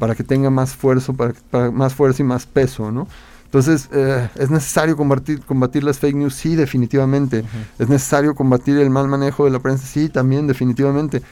para 0.00 0.16
que 0.16 0.24
tenga 0.24 0.50
más 0.50 0.74
fuerza, 0.74 1.12
para, 1.12 1.34
para 1.50 1.70
más 1.70 1.94
fuerza 1.94 2.22
y 2.22 2.26
más 2.26 2.46
peso, 2.46 2.90
¿no? 2.90 3.06
Entonces, 3.44 3.88
eh, 3.92 4.28
¿es 4.34 4.50
necesario 4.50 4.96
combatir, 4.96 5.40
combatir 5.40 5.82
las 5.82 5.98
fake 5.98 6.16
news? 6.16 6.34
Sí, 6.34 6.54
definitivamente. 6.54 7.44
¿Es 7.78 7.88
necesario 7.88 8.34
combatir 8.34 8.76
el 8.76 8.90
mal 8.90 9.08
manejo 9.08 9.44
de 9.46 9.50
la 9.50 9.58
prensa? 9.58 9.86
Sí, 9.86 10.10
también, 10.10 10.46
definitivamente. 10.46 11.22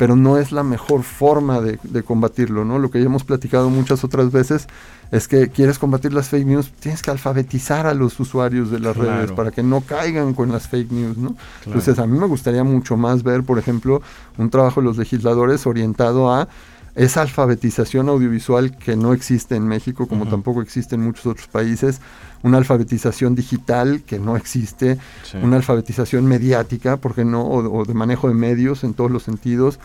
Pero 0.00 0.16
no 0.16 0.38
es 0.38 0.50
la 0.50 0.62
mejor 0.62 1.02
forma 1.02 1.60
de, 1.60 1.78
de 1.82 2.02
combatirlo, 2.02 2.64
¿no? 2.64 2.78
Lo 2.78 2.90
que 2.90 3.00
ya 3.00 3.04
hemos 3.04 3.22
platicado 3.22 3.68
muchas 3.68 4.02
otras 4.02 4.32
veces 4.32 4.66
es 5.10 5.28
que 5.28 5.50
quieres 5.50 5.78
combatir 5.78 6.14
las 6.14 6.30
fake 6.30 6.46
news, 6.46 6.72
tienes 6.80 7.02
que 7.02 7.10
alfabetizar 7.10 7.86
a 7.86 7.92
los 7.92 8.18
usuarios 8.18 8.70
de 8.70 8.80
las 8.80 8.96
redes 8.96 9.30
para 9.32 9.50
que 9.50 9.62
no 9.62 9.82
caigan 9.82 10.32
con 10.32 10.50
las 10.50 10.68
fake 10.68 10.90
news, 10.90 11.18
¿no? 11.18 11.34
Claro. 11.34 11.46
Entonces, 11.66 11.98
a 11.98 12.06
mí 12.06 12.18
me 12.18 12.26
gustaría 12.26 12.64
mucho 12.64 12.96
más 12.96 13.22
ver, 13.22 13.42
por 13.42 13.58
ejemplo, 13.58 14.00
un 14.38 14.48
trabajo 14.48 14.80
de 14.80 14.86
los 14.86 14.96
legisladores 14.96 15.66
orientado 15.66 16.32
a 16.32 16.48
esa 16.94 17.22
alfabetización 17.22 18.08
audiovisual 18.08 18.76
que 18.76 18.96
no 18.96 19.12
existe 19.12 19.54
en 19.56 19.66
México, 19.66 20.06
como 20.06 20.26
tampoco 20.28 20.60
existe 20.62 20.94
en 20.96 21.02
muchos 21.02 21.26
otros 21.26 21.46
países, 21.48 22.00
una 22.42 22.58
alfabetización 22.58 23.34
digital 23.34 24.02
que 24.06 24.18
no 24.18 24.36
existe, 24.36 24.98
Sí. 25.24 25.36
una 25.42 25.56
alfabetización 25.56 26.26
mediática, 26.26 26.96
porque 26.96 27.24
no, 27.24 27.42
o, 27.42 27.80
o 27.80 27.84
de 27.84 27.94
manejo 27.94 28.28
de 28.28 28.34
medios 28.34 28.82
en 28.84 28.94
todos 28.94 29.10
los 29.10 29.22
sentidos. 29.22 29.78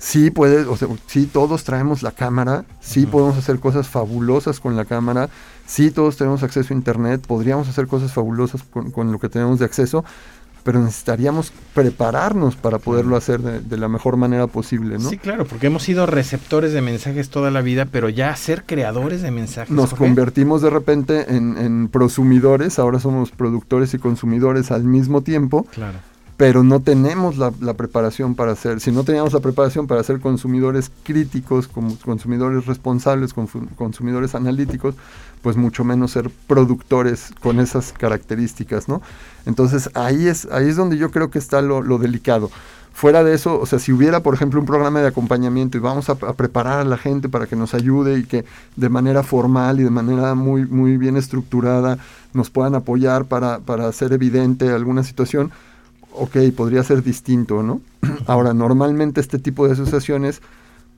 Sí 0.00 0.30
puede, 0.30 0.62
o 0.62 0.76
sea, 0.76 0.86
sí 1.08 1.26
todos 1.26 1.64
traemos 1.64 2.02
la 2.04 2.12
cámara, 2.12 2.64
sí 2.80 3.04
podemos 3.04 3.36
hacer 3.36 3.58
cosas 3.58 3.88
fabulosas 3.88 4.60
con 4.60 4.76
la 4.76 4.84
cámara, 4.84 5.28
sí 5.66 5.90
todos 5.90 6.16
tenemos 6.16 6.44
acceso 6.44 6.72
a 6.72 6.76
internet, 6.76 7.24
podríamos 7.26 7.68
hacer 7.68 7.88
cosas 7.88 8.12
fabulosas 8.12 8.62
con, 8.62 8.92
con 8.92 9.10
lo 9.10 9.18
que 9.18 9.28
tenemos 9.28 9.58
de 9.58 9.64
acceso, 9.64 10.04
pero 10.64 10.80
necesitaríamos 10.80 11.52
prepararnos 11.74 12.56
para 12.56 12.78
poderlo 12.78 13.16
hacer 13.16 13.40
de, 13.40 13.60
de 13.60 13.76
la 13.76 13.88
mejor 13.88 14.16
manera 14.16 14.46
posible, 14.46 14.98
¿no? 14.98 15.08
Sí, 15.08 15.18
claro, 15.18 15.46
porque 15.46 15.68
hemos 15.68 15.82
sido 15.82 16.06
receptores 16.06 16.72
de 16.72 16.80
mensajes 16.82 17.30
toda 17.30 17.50
la 17.50 17.60
vida, 17.62 17.86
pero 17.90 18.08
ya 18.08 18.34
ser 18.36 18.64
creadores 18.64 19.22
de 19.22 19.30
mensajes. 19.30 19.70
Nos 19.70 19.90
Jorge, 19.90 20.04
convertimos 20.04 20.62
de 20.62 20.70
repente 20.70 21.34
en, 21.34 21.56
en 21.58 21.88
prosumidores, 21.88 22.78
ahora 22.78 23.00
somos 23.00 23.30
productores 23.30 23.94
y 23.94 23.98
consumidores 23.98 24.70
al 24.70 24.84
mismo 24.84 25.22
tiempo, 25.22 25.66
Claro. 25.72 25.98
Pero 26.38 26.62
no 26.62 26.78
tenemos 26.78 27.36
la, 27.36 27.50
preparación 27.74 28.36
para 28.36 28.54
ser, 28.54 28.80
si 28.80 28.92
no 28.92 29.02
teníamos 29.02 29.32
la 29.32 29.40
preparación 29.40 29.88
para 29.88 30.04
ser 30.04 30.20
consumidores 30.20 30.88
críticos, 31.02 31.66
consumidores 31.66 32.64
responsables, 32.64 33.34
consumidores 33.34 34.36
analíticos, 34.36 34.94
pues 35.42 35.56
mucho 35.56 35.82
menos 35.82 36.12
ser 36.12 36.30
productores 36.46 37.32
con 37.42 37.58
esas 37.58 37.92
características, 37.92 38.88
¿no? 38.88 39.02
Entonces 39.46 39.90
ahí 39.94 40.28
es, 40.28 40.46
ahí 40.52 40.68
es 40.68 40.76
donde 40.76 40.96
yo 40.96 41.10
creo 41.10 41.28
que 41.28 41.40
está 41.40 41.60
lo, 41.60 41.82
lo 41.82 41.98
delicado. 41.98 42.52
Fuera 42.92 43.24
de 43.24 43.34
eso, 43.34 43.60
o 43.60 43.66
sea, 43.66 43.80
si 43.80 43.92
hubiera, 43.92 44.20
por 44.20 44.34
ejemplo, 44.34 44.60
un 44.60 44.66
programa 44.66 45.00
de 45.00 45.08
acompañamiento 45.08 45.76
y 45.76 45.80
vamos 45.80 46.08
a, 46.08 46.12
a 46.12 46.34
preparar 46.34 46.78
a 46.78 46.84
la 46.84 46.98
gente 46.98 47.28
para 47.28 47.46
que 47.46 47.56
nos 47.56 47.74
ayude 47.74 48.16
y 48.16 48.24
que 48.24 48.44
de 48.76 48.88
manera 48.88 49.24
formal 49.24 49.80
y 49.80 49.84
de 49.84 49.90
manera 49.90 50.36
muy, 50.36 50.66
muy 50.66 50.98
bien 50.98 51.16
estructurada 51.16 51.98
nos 52.32 52.50
puedan 52.50 52.76
apoyar 52.76 53.24
para, 53.24 53.58
para 53.58 53.88
hacer 53.88 54.12
evidente 54.12 54.70
alguna 54.70 55.02
situación, 55.02 55.50
ok, 56.18 56.36
podría 56.56 56.82
ser 56.82 57.02
distinto, 57.02 57.62
¿no? 57.62 57.80
Ahora, 58.26 58.54
normalmente 58.54 59.20
este 59.20 59.38
tipo 59.38 59.66
de 59.66 59.72
asociaciones 59.74 60.40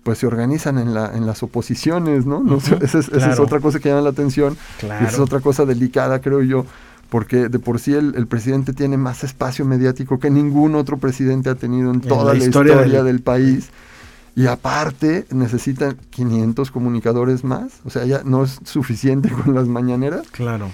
pues 0.02 0.18
se 0.18 0.26
organizan 0.26 0.78
en, 0.78 0.94
la, 0.94 1.14
en 1.14 1.26
las 1.26 1.42
oposiciones, 1.42 2.24
¿no? 2.24 2.40
no 2.42 2.56
esa, 2.56 2.76
es, 2.76 2.94
esa 3.08 3.32
es 3.32 3.38
otra 3.38 3.60
cosa 3.60 3.80
que 3.80 3.90
llama 3.90 4.00
la 4.00 4.10
atención 4.10 4.56
Claro. 4.78 5.04
y 5.04 5.06
esa 5.06 5.16
es 5.16 5.20
otra 5.20 5.40
cosa 5.40 5.66
delicada, 5.66 6.20
creo 6.22 6.40
yo, 6.42 6.64
porque 7.10 7.48
de 7.50 7.58
por 7.58 7.78
sí 7.80 7.92
el, 7.92 8.14
el 8.16 8.26
presidente 8.26 8.72
tiene 8.72 8.96
más 8.96 9.24
espacio 9.24 9.66
mediático 9.66 10.18
que 10.18 10.30
ningún 10.30 10.74
otro 10.74 10.96
presidente 10.96 11.50
ha 11.50 11.54
tenido 11.54 11.90
en 11.90 11.96
En 11.96 12.00
toda 12.08 12.24
la 12.32 12.38
la, 12.38 12.44
historia 12.44 12.74
historia, 12.76 12.98
del- 13.02 13.06
del 13.16 13.20
país. 13.22 13.68
Y 14.36 14.46
aparte 14.46 15.26
necesitan 15.32 15.96
500 16.08 16.70
comunicadores 16.70 17.44
más. 17.44 17.72
O 17.84 17.90
sea, 17.90 18.06
ya 18.06 18.22
no 18.24 18.44
es 18.44 18.58
suficiente 18.64 19.28
con 19.44 19.54
las 19.54 19.66
mañaneras. 19.66 20.26
Claro. 20.30 20.70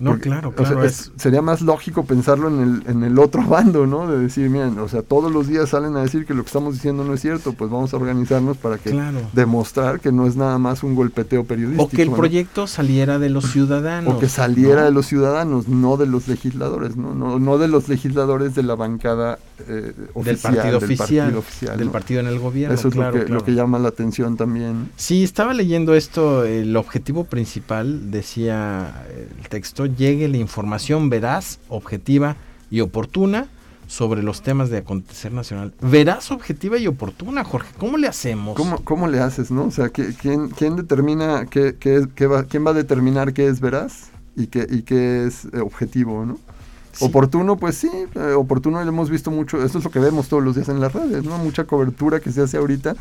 No, 0.00 0.10
Porque, 0.12 0.28
claro, 0.28 0.48
o 0.50 0.56
sea, 0.58 0.66
claro. 0.72 0.84
es- 0.84 1.12
sería 1.16 1.42
más 1.42 1.60
lógico 1.62 2.04
pensarlo 2.04 2.48
en 2.48 2.60
el, 2.60 2.82
en 2.90 3.02
el 3.04 3.18
otro 3.18 3.42
bando, 3.48 3.86
¿no? 3.86 4.06
De 4.10 4.18
decir, 4.18 4.50
miren, 4.50 4.78
o 4.78 4.88
sea, 4.88 5.02
todos 5.02 5.32
los 5.32 5.48
días 5.48 5.68
salen 5.70 5.96
a 5.96 6.02
decir 6.02 6.26
que 6.26 6.34
lo 6.34 6.42
que 6.42 6.48
estamos 6.48 6.74
diciendo 6.74 7.04
no 7.04 7.14
es 7.14 7.20
cierto, 7.20 7.52
pues 7.52 7.70
vamos 7.70 7.92
a 7.94 7.96
organizarnos 7.96 8.56
para 8.56 8.78
que 8.78 8.90
Claro. 8.90 9.18
demostrar 9.32 10.00
que 10.00 10.12
no 10.12 10.26
es 10.26 10.36
nada 10.36 10.58
más 10.58 10.82
un 10.82 10.94
golpeteo 10.94 11.44
periodístico. 11.44 11.84
O 11.84 11.88
que 11.88 12.02
el 12.02 12.10
¿no? 12.10 12.16
proyecto 12.16 12.66
saliera 12.66 13.18
de 13.18 13.30
los 13.30 13.44
ciudadanos. 13.52 14.14
O 14.14 14.18
que 14.18 14.28
saliera 14.28 14.80
¿no? 14.80 14.84
de 14.86 14.90
los 14.92 15.06
ciudadanos, 15.06 15.68
no 15.68 15.96
de 15.96 16.06
los 16.06 16.28
legisladores, 16.28 16.96
¿no? 16.96 17.14
No, 17.14 17.38
no 17.38 17.58
de 17.58 17.68
los 17.68 17.88
legisladores 17.88 18.54
de 18.54 18.62
la 18.62 18.74
bancada 18.74 19.38
eh, 19.68 19.92
del 19.94 20.06
oficial, 20.14 20.54
partido 20.56 20.78
oficial, 20.78 20.98
partido 21.26 21.38
oficial, 21.38 21.78
del 21.78 21.90
partido 21.90 22.20
en 22.20 22.26
el 22.26 22.38
gobierno. 22.38 22.74
Eso 22.74 22.88
es 22.88 22.94
claro, 22.94 23.12
lo, 23.12 23.20
que, 23.20 23.26
claro. 23.26 23.40
lo 23.40 23.44
que 23.46 23.54
llama 23.54 23.78
la 23.78 23.88
atención 23.88 24.36
también. 24.36 24.90
Sí, 24.96 25.24
estaba 25.24 25.54
leyendo 25.54 25.94
esto, 25.94 26.44
el 26.44 26.76
objetivo 26.76 27.24
principal, 27.24 28.10
decía 28.10 29.04
el 29.40 29.48
texto, 29.48 29.85
llegue 29.86 30.28
la 30.28 30.36
información 30.36 31.08
veraz, 31.10 31.58
objetiva 31.68 32.36
y 32.70 32.80
oportuna 32.80 33.46
sobre 33.86 34.22
los 34.22 34.42
temas 34.42 34.68
de 34.68 34.78
acontecer 34.78 35.32
nacional. 35.32 35.72
Veraz, 35.80 36.30
objetiva 36.32 36.76
y 36.76 36.88
oportuna, 36.88 37.44
Jorge. 37.44 37.72
¿Cómo 37.78 37.96
le 37.98 38.08
hacemos? 38.08 38.56
¿Cómo, 38.56 38.82
cómo 38.82 39.06
le 39.06 39.20
haces, 39.20 39.50
no? 39.52 39.64
O 39.66 39.70
sea, 39.70 39.90
¿qué- 39.90 40.12
¿quién, 40.20 40.48
quién 40.48 40.74
determina 40.74 41.46
qué, 41.46 41.76
qué 41.78 41.96
es- 41.98 42.08
qué 42.14 42.26
va, 42.26 42.42
quién 42.44 42.66
va 42.66 42.70
a 42.70 42.74
determinar 42.74 43.32
qué 43.32 43.46
es 43.46 43.60
veraz 43.60 44.08
y 44.34 44.48
qué, 44.48 44.66
y 44.68 44.82
qué 44.82 45.26
es 45.26 45.44
eh, 45.46 45.60
objetivo, 45.60 46.26
¿no? 46.26 46.38
Sí. 46.92 47.04
Oportuno, 47.04 47.56
pues 47.58 47.76
sí, 47.76 47.90
eh, 48.14 48.32
oportuno 48.32 48.82
lo 48.82 48.88
hemos 48.88 49.08
visto 49.10 49.30
mucho, 49.30 49.62
esto 49.62 49.78
es 49.78 49.84
lo 49.84 49.90
que 49.90 49.98
vemos 50.00 50.28
todos 50.28 50.42
los 50.42 50.56
días 50.56 50.68
en 50.70 50.80
las 50.80 50.92
redes, 50.92 51.24
¿no? 51.24 51.38
Mucha 51.38 51.64
cobertura 51.64 52.18
que 52.20 52.32
se 52.32 52.40
hace 52.42 52.56
ahorita, 52.56 52.96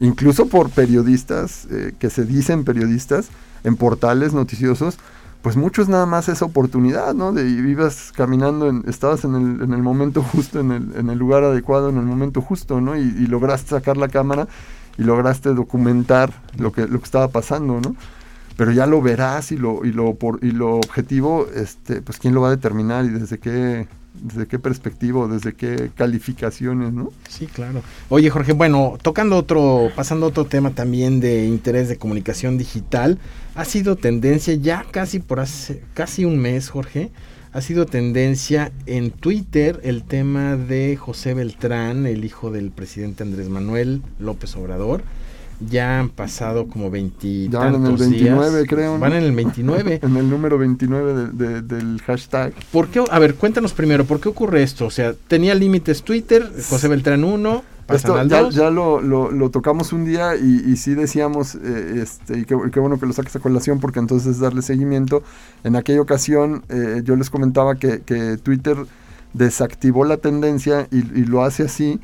incluso 0.00 0.46
por 0.46 0.70
periodistas 0.70 1.66
eh, 1.70 1.92
que 1.98 2.10
se 2.10 2.24
dicen 2.24 2.64
periodistas 2.64 3.28
en 3.64 3.76
portales 3.76 4.32
noticiosos, 4.32 4.98
pues 5.44 5.56
mucho 5.56 5.82
es 5.82 5.88
nada 5.90 6.06
más 6.06 6.30
esa 6.30 6.46
oportunidad, 6.46 7.12
¿no? 7.14 7.32
De 7.34 7.46
ibas 7.48 8.12
caminando, 8.16 8.66
en- 8.66 8.82
estabas 8.88 9.24
en 9.24 9.34
el, 9.34 9.62
en 9.62 9.74
el 9.74 9.82
momento 9.82 10.22
justo, 10.22 10.58
en 10.58 10.72
el, 10.72 10.96
en 10.96 11.10
el 11.10 11.18
lugar 11.18 11.44
adecuado, 11.44 11.90
en 11.90 11.98
el 11.98 12.04
momento 12.06 12.40
justo, 12.40 12.80
¿no? 12.80 12.96
Y, 12.96 13.02
y 13.02 13.26
lograste 13.26 13.68
sacar 13.70 13.98
la 13.98 14.08
cámara 14.08 14.48
y 14.96 15.02
lograste 15.02 15.50
documentar 15.50 16.32
lo 16.56 16.72
que, 16.72 16.88
lo 16.88 16.98
que 16.98 17.04
estaba 17.04 17.28
pasando, 17.28 17.78
¿no? 17.78 17.94
Pero 18.56 18.72
ya 18.72 18.86
lo 18.86 19.02
verás 19.02 19.52
y 19.52 19.58
lo, 19.58 19.84
y 19.84 19.92
lo, 19.92 20.14
por, 20.14 20.42
y 20.42 20.50
lo 20.52 20.76
objetivo, 20.76 21.46
este, 21.54 22.00
pues 22.00 22.18
quién 22.18 22.32
lo 22.34 22.40
va 22.40 22.48
a 22.48 22.52
determinar 22.52 23.04
y 23.04 23.10
desde 23.10 23.38
qué, 23.38 23.86
desde 24.14 24.46
qué 24.46 24.58
perspectiva, 24.58 25.20
o 25.20 25.28
desde 25.28 25.54
qué 25.54 25.90
calificaciones, 25.94 26.92
¿no? 26.92 27.10
Sí, 27.28 27.46
claro. 27.46 27.82
Oye, 28.08 28.30
Jorge, 28.30 28.52
bueno, 28.52 28.96
tocando 29.02 29.36
otro, 29.36 29.90
pasando 29.94 30.26
a 30.26 30.28
otro 30.30 30.44
tema 30.44 30.70
también 30.70 31.20
de 31.20 31.46
interés 31.46 31.88
de 31.88 31.96
comunicación 31.96 32.56
digital, 32.56 33.18
ha 33.54 33.64
sido 33.64 33.96
tendencia 33.96 34.54
ya 34.54 34.84
casi 34.90 35.18
por 35.18 35.40
hace 35.40 35.82
casi 35.94 36.24
un 36.24 36.38
mes, 36.38 36.70
Jorge, 36.70 37.10
ha 37.52 37.60
sido 37.60 37.86
tendencia 37.86 38.72
en 38.86 39.12
Twitter 39.12 39.80
el 39.84 40.02
tema 40.02 40.56
de 40.56 40.96
José 40.96 41.34
Beltrán, 41.34 42.06
el 42.06 42.24
hijo 42.24 42.50
del 42.50 42.72
presidente 42.72 43.22
Andrés 43.22 43.48
Manuel 43.48 44.02
López 44.18 44.56
Obrador. 44.56 45.04
Ya 45.70 46.00
han 46.00 46.08
pasado 46.08 46.66
como 46.66 46.84
Ya 46.86 46.90
van 46.90 46.94
en 46.96 47.04
el 47.86 47.96
veintitantos 47.96 48.00
29, 48.00 48.50
días. 48.58 48.68
creo, 48.68 48.94
¿no? 48.94 48.98
Van 49.00 49.12
en 49.12 49.22
el 49.24 49.32
29. 49.32 50.00
En 50.02 50.16
el 50.16 50.28
número 50.30 50.58
29 50.58 51.14
de- 51.14 51.46
de- 51.48 51.62
del 51.62 52.00
hashtag. 52.02 52.52
¿Por 52.72 52.88
qué? 52.88 53.02
A 53.10 53.18
ver, 53.18 53.34
cuéntanos 53.36 53.72
primero, 53.72 54.04
¿por 54.04 54.20
qué 54.20 54.28
ocurre 54.28 54.62
esto? 54.62 54.86
O 54.86 54.90
sea, 54.90 55.14
tenía 55.28 55.54
límites 55.54 56.02
Twitter, 56.02 56.50
José 56.68 56.88
Beltrán 56.88 57.24
1, 57.24 57.62
pasan 57.86 57.96
Esto 57.96 58.14
al 58.18 58.28
ya, 58.28 58.42
2. 58.42 58.54
ya 58.54 58.70
lo, 58.70 59.00
lo- 59.00 59.30
lo 59.30 59.50
tocamos 59.50 59.92
un 59.92 60.04
día 60.04 60.36
y, 60.36 60.62
y 60.70 60.76
sí 60.76 60.94
decíamos, 60.94 61.54
eh, 61.56 62.00
este, 62.02 62.38
y 62.38 62.44
qué, 62.44 62.54
bueno 62.80 62.98
que 62.98 63.06
lo 63.06 63.12
saques 63.12 63.36
a 63.36 63.40
colación 63.40 63.78
porque 63.80 63.98
entonces 63.98 64.32
es 64.36 64.38
darle 64.40 64.62
seguimiento. 64.62 65.22
En 65.64 65.76
aquella 65.76 66.00
ocasión 66.00 66.62
eh, 66.70 67.02
yo 67.04 67.14
les 67.16 67.28
comentaba 67.30 67.74
que, 67.76 68.00
que 68.00 68.36
Twitter 68.38 68.76
desactivó 69.34 70.04
la 70.04 70.16
tendencia 70.16 70.86
y, 70.90 70.98
y 70.98 71.24
lo 71.24 71.42
hace 71.44 71.64
así 71.64 72.00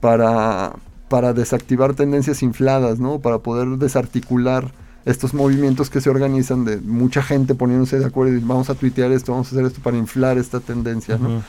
para, 0.00 0.72
para 1.10 1.32
desactivar 1.32 1.94
tendencias 1.94 2.40
infladas, 2.40 3.00
¿no? 3.00 3.18
Para 3.18 3.38
poder 3.38 3.66
desarticular 3.78 4.70
estos 5.04 5.34
movimientos 5.34 5.90
que 5.90 6.00
se 6.00 6.08
organizan 6.08 6.64
de 6.64 6.76
mucha 6.76 7.20
gente 7.20 7.56
poniéndose 7.56 7.98
de 7.98 8.06
acuerdo 8.06 8.36
y 8.36 8.38
vamos 8.38 8.70
a 8.70 8.76
tuitear 8.76 9.10
esto, 9.10 9.32
vamos 9.32 9.48
a 9.48 9.50
hacer 9.56 9.66
esto 9.66 9.80
para 9.82 9.96
inflar 9.96 10.38
esta 10.38 10.60
tendencia, 10.60 11.18
¿no? 11.18 11.42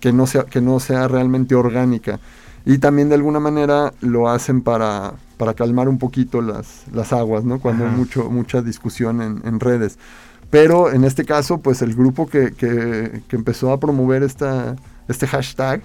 Que 0.00 0.12
no 0.12 0.26
sea, 0.26 0.42
que 0.42 0.60
no 0.60 0.80
sea 0.80 1.06
realmente 1.06 1.54
orgánica. 1.54 2.18
Y 2.64 2.78
también 2.78 3.08
de 3.08 3.14
alguna 3.14 3.38
manera 3.38 3.92
lo 4.00 4.28
hacen 4.28 4.60
para, 4.60 5.14
para 5.36 5.54
calmar 5.54 5.88
un 5.88 5.98
poquito 5.98 6.42
las, 6.42 6.82
las 6.92 7.12
aguas, 7.12 7.44
¿no? 7.44 7.60
Cuando 7.60 7.86
hay 7.86 7.92
mucho, 7.92 8.28
mucha 8.28 8.60
discusión 8.60 9.22
en, 9.22 9.40
en 9.44 9.60
redes. 9.60 10.00
Pero 10.50 10.90
en 10.90 11.04
este 11.04 11.24
caso, 11.24 11.58
pues 11.58 11.80
el 11.80 11.94
grupo 11.94 12.28
que, 12.28 12.54
que, 12.54 13.22
que 13.28 13.36
empezó 13.36 13.70
a 13.70 13.78
promover 13.78 14.24
esta, 14.24 14.74
este 15.06 15.28
hashtag, 15.28 15.80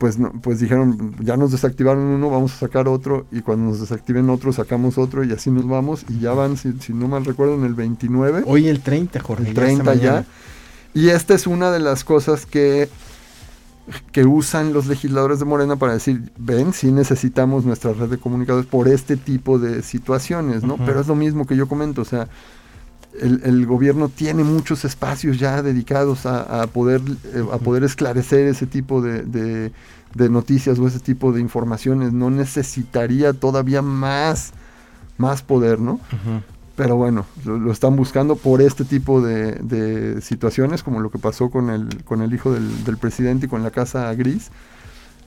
pues, 0.00 0.18
no, 0.18 0.32
pues 0.32 0.58
dijeron, 0.60 1.14
ya 1.20 1.36
nos 1.36 1.52
desactivaron 1.52 2.02
uno, 2.02 2.30
vamos 2.30 2.54
a 2.54 2.56
sacar 2.56 2.88
otro, 2.88 3.26
y 3.30 3.42
cuando 3.42 3.68
nos 3.68 3.80
desactiven 3.80 4.30
otro, 4.30 4.50
sacamos 4.50 4.96
otro, 4.96 5.24
y 5.24 5.32
así 5.32 5.50
nos 5.50 5.68
vamos, 5.68 6.06
y 6.08 6.20
ya 6.20 6.32
van, 6.32 6.56
si, 6.56 6.72
si 6.80 6.94
no 6.94 7.06
mal 7.06 7.26
recuerdo, 7.26 7.54
en 7.56 7.64
el 7.64 7.74
29 7.74 8.44
Hoy 8.46 8.68
el 8.68 8.80
30, 8.80 9.20
Jorge. 9.20 9.50
el 9.50 9.54
ya 9.54 9.66
esta 9.66 9.92
30 9.92 9.94
ya. 9.96 10.24
Y 10.94 11.10
esta 11.10 11.34
es 11.34 11.46
una 11.46 11.70
de 11.70 11.80
las 11.80 12.02
cosas 12.02 12.46
que, 12.46 12.88
que 14.10 14.24
usan 14.24 14.72
los 14.72 14.86
legisladores 14.86 15.38
de 15.38 15.44
Morena 15.44 15.76
para 15.76 15.92
decir, 15.92 16.32
ven, 16.38 16.72
sí 16.72 16.90
necesitamos 16.92 17.66
nuestra 17.66 17.92
red 17.92 18.08
de 18.08 18.16
comunicadores 18.16 18.66
por 18.66 18.88
este 18.88 19.18
tipo 19.18 19.58
de 19.58 19.82
situaciones, 19.82 20.62
¿no? 20.62 20.78
Pero 20.78 21.02
es 21.02 21.08
lo 21.08 21.14
mismo 21.14 21.46
que 21.46 21.56
yo 21.56 21.68
comento, 21.68 22.00
o 22.00 22.06
sea, 22.06 22.26
el, 23.18 23.40
el 23.44 23.66
gobierno 23.66 24.08
tiene 24.08 24.44
muchos 24.44 24.84
espacios 24.84 25.38
ya 25.38 25.62
dedicados 25.62 26.26
a, 26.26 26.62
a 26.62 26.66
poder, 26.66 27.00
eh, 27.34 27.44
a 27.52 27.58
poder 27.58 27.84
esclarecer 27.84 28.46
ese 28.46 28.66
tipo 28.66 29.00
de, 29.02 29.22
de- 29.22 29.72
de 30.14 30.28
noticias 30.28 30.78
o 30.80 30.88
ese 30.88 30.98
tipo 30.98 31.32
de 31.32 31.40
informaciones. 31.40 32.12
No 32.12 32.30
necesitaría 32.30 33.32
todavía 33.32 33.80
más, 33.80 34.52
más 35.18 35.42
poder, 35.42 35.78
¿no? 35.80 36.00
Pero 36.76 36.96
bueno, 36.96 37.26
lo, 37.44 37.58
lo 37.58 37.70
están 37.70 37.94
buscando 37.94 38.36
por 38.36 38.62
este 38.62 38.84
tipo 38.84 39.20
de, 39.20 39.52
de 39.56 40.20
situaciones, 40.20 40.82
como 40.82 41.00
lo 41.00 41.10
que 41.10 41.18
pasó 41.18 41.50
con 41.50 41.70
el, 41.70 42.02
con 42.04 42.22
el 42.22 42.32
hijo 42.34 42.52
del, 42.52 42.84
del 42.84 42.96
presidente 42.96 43.46
y 43.46 43.48
con 43.48 43.62
la 43.62 43.70
casa 43.70 44.12
gris. 44.14 44.50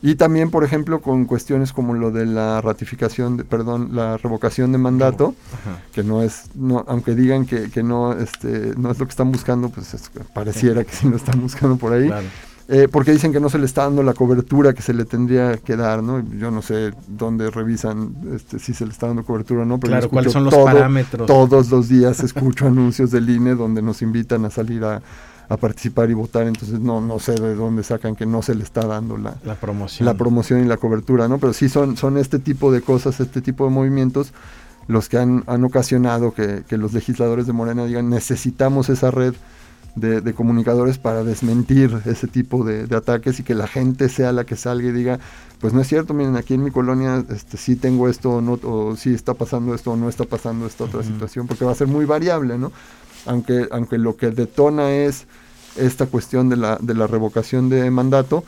Y 0.06 0.16
también, 0.16 0.52
por 0.52 0.66
ejemplo, 0.66 1.00
con 1.02 1.24
cuestiones 1.24 1.72
como 1.72 1.94
lo 1.94 2.12
de 2.12 2.26
la 2.26 2.60
ratificación, 2.60 3.38
de, 3.38 3.46
perdón, 3.46 3.92
la 3.96 4.18
revocación 4.18 4.74
de 4.74 4.78
mandato, 4.78 5.34
Ajá. 5.54 5.80
que 5.94 6.04
no 6.04 6.22
es, 6.22 6.50
no, 6.56 6.84
aunque 6.90 7.16
digan 7.16 7.46
que, 7.46 7.72
que 7.72 7.84
no, 7.84 8.12
este, 8.12 8.74
no 8.78 8.92
es 8.92 9.00
lo 9.00 9.06
que 9.06 9.12
están 9.12 9.32
buscando, 9.32 9.70
pues 9.70 9.94
es- 9.94 10.12
pareciera 10.34 10.84
que 10.84 10.92
sí 10.94 11.08
lo 11.08 11.16
están 11.16 11.40
buscando 11.42 11.78
por 11.78 11.94
ahí. 11.94 12.08
Claro. 12.08 12.28
Eh, 12.68 12.88
porque 12.92 13.12
dicen 13.12 13.32
que 13.32 13.40
no 13.40 13.50
se 13.50 13.58
le 13.60 13.66
está 13.66 13.84
dando 13.84 14.04
la 14.04 14.14
cobertura 14.14 14.74
que 14.74 14.82
se 14.82 14.94
le 14.94 15.06
tendría 15.06 15.56
que 15.58 15.76
dar, 15.78 16.02
¿no? 16.04 16.22
Yo 16.38 16.52
no 16.52 16.62
sé 16.62 16.92
dónde 17.08 17.50
revisan 17.50 18.14
este, 18.36 18.60
si 18.60 18.74
se 18.74 18.86
le 18.86 18.92
está 18.92 19.08
dando 19.08 19.24
cobertura 19.24 19.62
o 19.64 19.66
no, 19.66 19.80
pero 19.80 19.92
Claro, 19.92 20.10
¿cuáles 20.10 20.34
son 20.34 20.44
los 20.46 20.54
todo- 20.54 20.66
parámetros? 20.66 21.28
Todos 21.28 21.70
los 21.72 21.88
días 21.90 22.22
escucho 22.22 22.68
anuncios 22.68 23.12
del 23.12 23.30
INE 23.30 23.56
donde 23.56 23.82
nos 23.82 24.02
invitan 24.02 24.44
a 24.46 24.50
salir 24.50 24.84
a, 24.86 25.02
a 25.54 25.58
participar 25.58 26.10
y 26.10 26.14
votar, 26.14 26.48
entonces 26.48 26.80
no, 26.80 27.02
no 27.02 27.20
sé 27.20 27.34
de 27.34 27.56
dónde 27.56 27.84
sacan 27.84 28.16
que 28.16 28.26
no 28.26 28.42
se 28.42 28.56
le 28.56 28.64
está 28.64 28.86
dando 28.86 29.18
la, 29.18 29.36
La 29.44 29.56
promoción. 29.56 30.06
la 30.06 30.14
promoción 30.16 30.62
y 30.62 30.66
la 30.66 30.78
cobertura, 30.78 31.28
¿no? 31.28 31.38
Pero 31.38 31.54
sí 31.54 31.70
son, 31.70 31.98
son 31.98 32.18
este 32.18 32.40
tipo 32.40 32.72
de 32.72 32.82
cosas, 32.82 33.20
este 33.20 33.42
tipo 33.42 33.66
de 33.66 33.72
movimientos 33.72 34.34
los 34.88 35.08
que 35.08 35.18
han, 35.18 35.44
han 35.48 35.64
ocasionado 35.64 36.34
que, 36.34 36.64
que 36.68 36.78
los 36.78 36.92
legisladores 36.94 37.48
de 37.48 37.54
Morena 37.54 37.86
digan 37.86 38.10
necesitamos 38.10 38.90
esa 38.90 39.12
red 39.12 39.34
de, 39.96 40.22
de 40.22 40.34
comunicadores 40.34 40.98
para 40.98 41.24
desmentir 41.24 42.02
ese 42.06 42.28
tipo 42.28 42.66
de, 42.66 42.88
de 42.88 42.96
ataques 42.96 43.40
y 43.40 43.44
que 43.44 43.54
la 43.56 43.68
gente 43.68 44.10
sea 44.10 44.32
la 44.32 44.44
que 44.44 44.56
salga 44.56 44.88
y 44.90 44.92
diga, 44.92 45.20
pues 45.62 45.72
no 45.74 45.82
es 45.82 45.88
cierto, 45.88 46.14
miren, 46.14 46.36
aquí 46.36 46.56
en 46.56 46.64
mi 46.64 46.72
colonia 46.72 47.24
este, 47.30 47.58
sí 47.58 47.76
tengo 47.76 48.10
esto 48.10 48.32
o 48.32 48.42
no, 48.42 48.60
o 48.64 48.96
sí 48.96 49.14
está 49.14 49.36
pasando 49.36 49.74
esto 49.76 49.92
o 49.92 49.96
no 49.96 50.10
está 50.10 50.26
pasando 50.26 50.66
esta 50.66 50.86
otra 50.86 51.04
situación, 51.04 51.48
porque 51.48 51.64
va 51.64 51.72
a 51.72 51.76
ser 51.76 51.88
muy 51.88 52.06
variable, 52.06 52.58
¿no? 52.58 52.72
Aunque, 53.26 53.68
aunque 53.72 53.98
lo 53.98 54.18
que 54.18 54.32
detona 54.32 54.92
es 54.92 55.26
esta 55.78 56.06
cuestión 56.08 56.50
de 56.50 56.58
la, 56.58 56.78
de 56.82 56.94
la 56.94 57.08
revocación 57.08 57.70
de 57.70 57.90
mandato, 57.90 58.44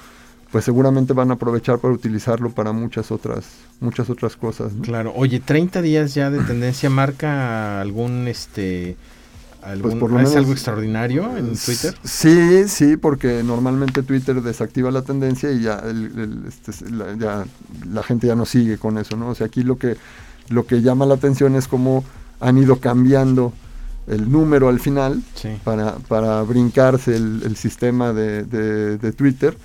pues 0.52 0.64
seguramente 0.66 1.14
van 1.14 1.32
a 1.32 1.36
aprovechar 1.36 1.80
para 1.80 1.94
utilizarlo 1.94 2.50
para 2.52 2.72
muchas 2.72 3.12
otras, 3.12 3.46
muchas 3.80 4.10
otras 4.10 4.36
cosas. 4.36 4.74
¿no? 4.74 4.82
Claro. 4.84 5.14
Oye, 5.16 5.40
30 5.40 5.82
días 5.82 6.14
ya 6.14 6.30
de 6.30 6.40
tendencia 6.44 6.90
marca 6.90 7.82
algún 7.82 8.28
este 8.28 8.96
algún 9.64 9.98
por 9.98 10.12
lo 10.12 10.18
¿es 10.20 10.26
menos- 10.30 10.36
algo 10.38 10.52
extraordinario 10.52 11.36
en 11.38 11.56
Twitter? 11.58 11.96
Sí, 12.04 12.68
sí, 12.68 12.98
porque 12.98 13.42
normalmente 13.44 14.04
Twitter 14.04 14.40
desactiva 14.44 14.92
la 14.92 15.02
tendencia 15.02 15.52
y 15.52 15.62
ya, 15.62 15.80
el- 15.80 16.12
el, 16.20 16.44
este, 16.48 16.92
la, 16.92 17.16
ya 17.18 17.46
la 17.92 18.04
gente 18.04 18.28
ya 18.28 18.36
no 18.36 18.46
sigue 18.46 18.78
con 18.78 19.00
eso, 19.00 19.18
¿no? 19.18 19.30
O 19.30 19.36
sea, 19.36 19.48
aquí 19.48 19.64
lo 19.64 19.80
que, 19.80 19.98
lo 20.50 20.68
que 20.68 20.84
llama 20.84 21.08
la 21.08 21.16
atención 21.16 21.56
es 21.56 21.68
cómo 21.68 22.04
han 22.40 22.60
ido 22.60 22.80
cambiando 22.80 23.54
el 24.08 24.32
número 24.32 24.70
al 24.70 24.80
final 24.80 25.22
Sí. 25.36 25.50
para, 25.64 25.96
para 26.08 26.42
brincarse 26.44 27.16
el, 27.16 27.42
el 27.44 27.56
sistema 27.56 28.14
de, 28.14 28.44
de- 28.44 28.98
de 28.98 29.12
Twitter 29.12 29.58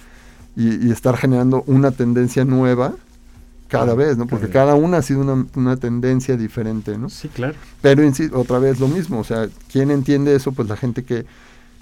y, 0.56 0.87
y 0.87 0.90
estar 0.90 1.16
generando 1.16 1.62
una 1.66 1.90
tendencia 1.90 2.44
nueva 2.44 2.94
cada 3.68 3.94
vez, 3.94 4.16
¿no? 4.16 4.26
Porque 4.26 4.49
cada- 4.49 4.75
una 4.75 4.97
ha 4.99 5.02
sido 5.02 5.20
una, 5.20 5.47
una 5.54 5.76
tendencia 5.76 6.37
diferente, 6.37 6.99
¿no? 6.99 7.09
Sí, 7.09 7.28
claro. 7.28 7.54
Pero 7.82 8.02
otra 8.32 8.59
vez 8.59 8.80
lo 8.80 8.88
mismo, 8.88 9.20
o 9.20 9.25
sea, 9.25 9.49
¿quién 9.70 9.90
entiende 9.90 10.35
eso? 10.35 10.50
Pues 10.52 10.68
la 10.68 10.76
gente 10.76 11.04
que, 11.04 11.25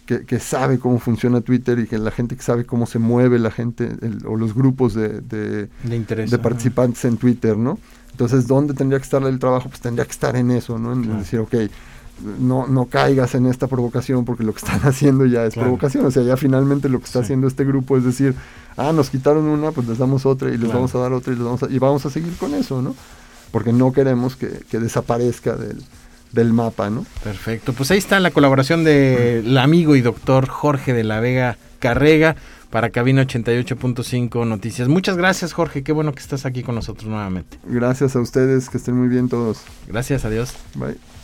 que, 0.05 0.25
que 0.27 0.39
sabe 0.39 0.79
cómo 0.79 0.99
funciona 0.99 1.41
Twitter 1.41 1.79
y 1.79 1.87
que 1.87 1.97
la 1.99 2.11
gente 2.11 2.37
que 2.37 2.43
sabe 2.43 2.67
cómo 2.67 2.87
se 2.87 2.99
mueve 2.99 3.39
la 3.39 3.51
gente 3.51 3.89
el- 4.03 4.27
o 4.27 4.37
los 4.37 4.53
grupos 4.55 4.93
de, 4.95 5.21
de, 5.23 5.69
participantes 6.39 7.05
en 7.07 7.17
Twitter, 7.17 7.57
¿no? 7.57 7.79
Entonces, 8.11 8.47
¿dónde 8.47 8.75
tendría 8.75 8.99
que 8.99 9.05
estar 9.05 9.23
el 9.23 9.39
trabajo? 9.39 9.69
Pues 9.69 9.81
tendría 9.81 10.05
que 10.05 10.11
estar 10.13 10.35
en 10.37 10.51
eso, 10.51 10.79
¿no? 10.79 10.93
En 10.93 11.05
Claro. 11.05 11.19
decir, 11.21 11.39
ok, 11.41 11.55
no, 12.41 12.67
no 12.67 12.87
caigas 12.87 13.35
en 13.35 13.47
esta 13.47 13.67
provocación 13.69 14.25
porque 14.25 14.45
lo 14.45 14.53
que 14.53 14.59
están 14.59 14.81
haciendo 14.85 15.27
ya 15.27 15.45
es 15.45 15.55
Claro. 15.55 15.69
provocación. 15.69 16.07
O 16.07 16.11
sea, 16.11 16.23
ya 16.23 16.37
finalmente 16.37 16.89
lo 16.89 16.99
que 16.99 17.05
está 17.07 17.21
Sí. 17.21 17.25
haciendo 17.25 17.47
este 17.47 17.65
grupo 17.65 17.97
es 17.97 18.05
decir, 18.05 18.35
ah, 18.77 18.93
nos 18.93 19.11
quitaron 19.11 19.45
una, 19.45 19.71
pues 19.73 19.87
les 19.89 19.99
damos 19.99 20.27
otra 20.27 20.49
y 20.49 20.53
les 20.53 20.61
Claro. 20.61 20.75
vamos 20.75 20.95
a 20.95 20.99
dar 20.99 21.13
otra 21.13 21.33
y 21.33 21.37
les 21.37 21.45
vamos 21.45 21.63
a, 21.63 21.67
y 21.71 21.79
vamos 21.79 22.05
a 22.07 22.11
seguir 22.11 22.33
con 22.37 22.55
eso, 22.55 22.83
¿no? 22.83 22.95
Porque 23.51 23.73
no 23.73 23.93
queremos 23.93 24.37
que, 24.37 24.49
que 24.71 24.79
desaparezca 24.79 25.57
del, 25.57 25.83
del 26.33 26.53
mapa, 26.53 26.91
¿no? 26.91 27.07
Perfecto. 27.25 27.73
Pues 27.73 27.91
ahí 27.91 27.99
está 27.99 28.21
la 28.21 28.31
colaboración 28.31 28.85
del 28.85 29.57
amigo 29.57 29.97
y 29.97 30.01
doctor 30.03 30.47
Jorge 30.49 30.93
de 30.93 31.05
la 31.05 31.21
Vega 31.21 31.57
Carrega 31.79 32.37
para 32.71 32.91
Cabina 32.91 33.23
88.5 33.23 34.47
Noticias. 34.47 34.89
Muchas 34.89 35.17
gracias, 35.17 35.55
Jorge. 35.55 35.83
Qué 35.83 35.93
bueno 35.93 36.13
que 36.13 36.19
estás 36.21 36.45
aquí 36.45 36.63
con 36.63 36.75
nosotros 36.75 37.09
nuevamente. 37.09 37.59
Gracias 37.65 38.15
a 38.15 38.21
ustedes, 38.21 38.69
que 38.69 38.77
estén 38.77 38.95
muy 38.99 39.09
bien 39.09 39.31
todos. 39.31 39.63
Gracias, 39.87 40.27
adiós. 40.27 40.53
Bye. 40.75 41.18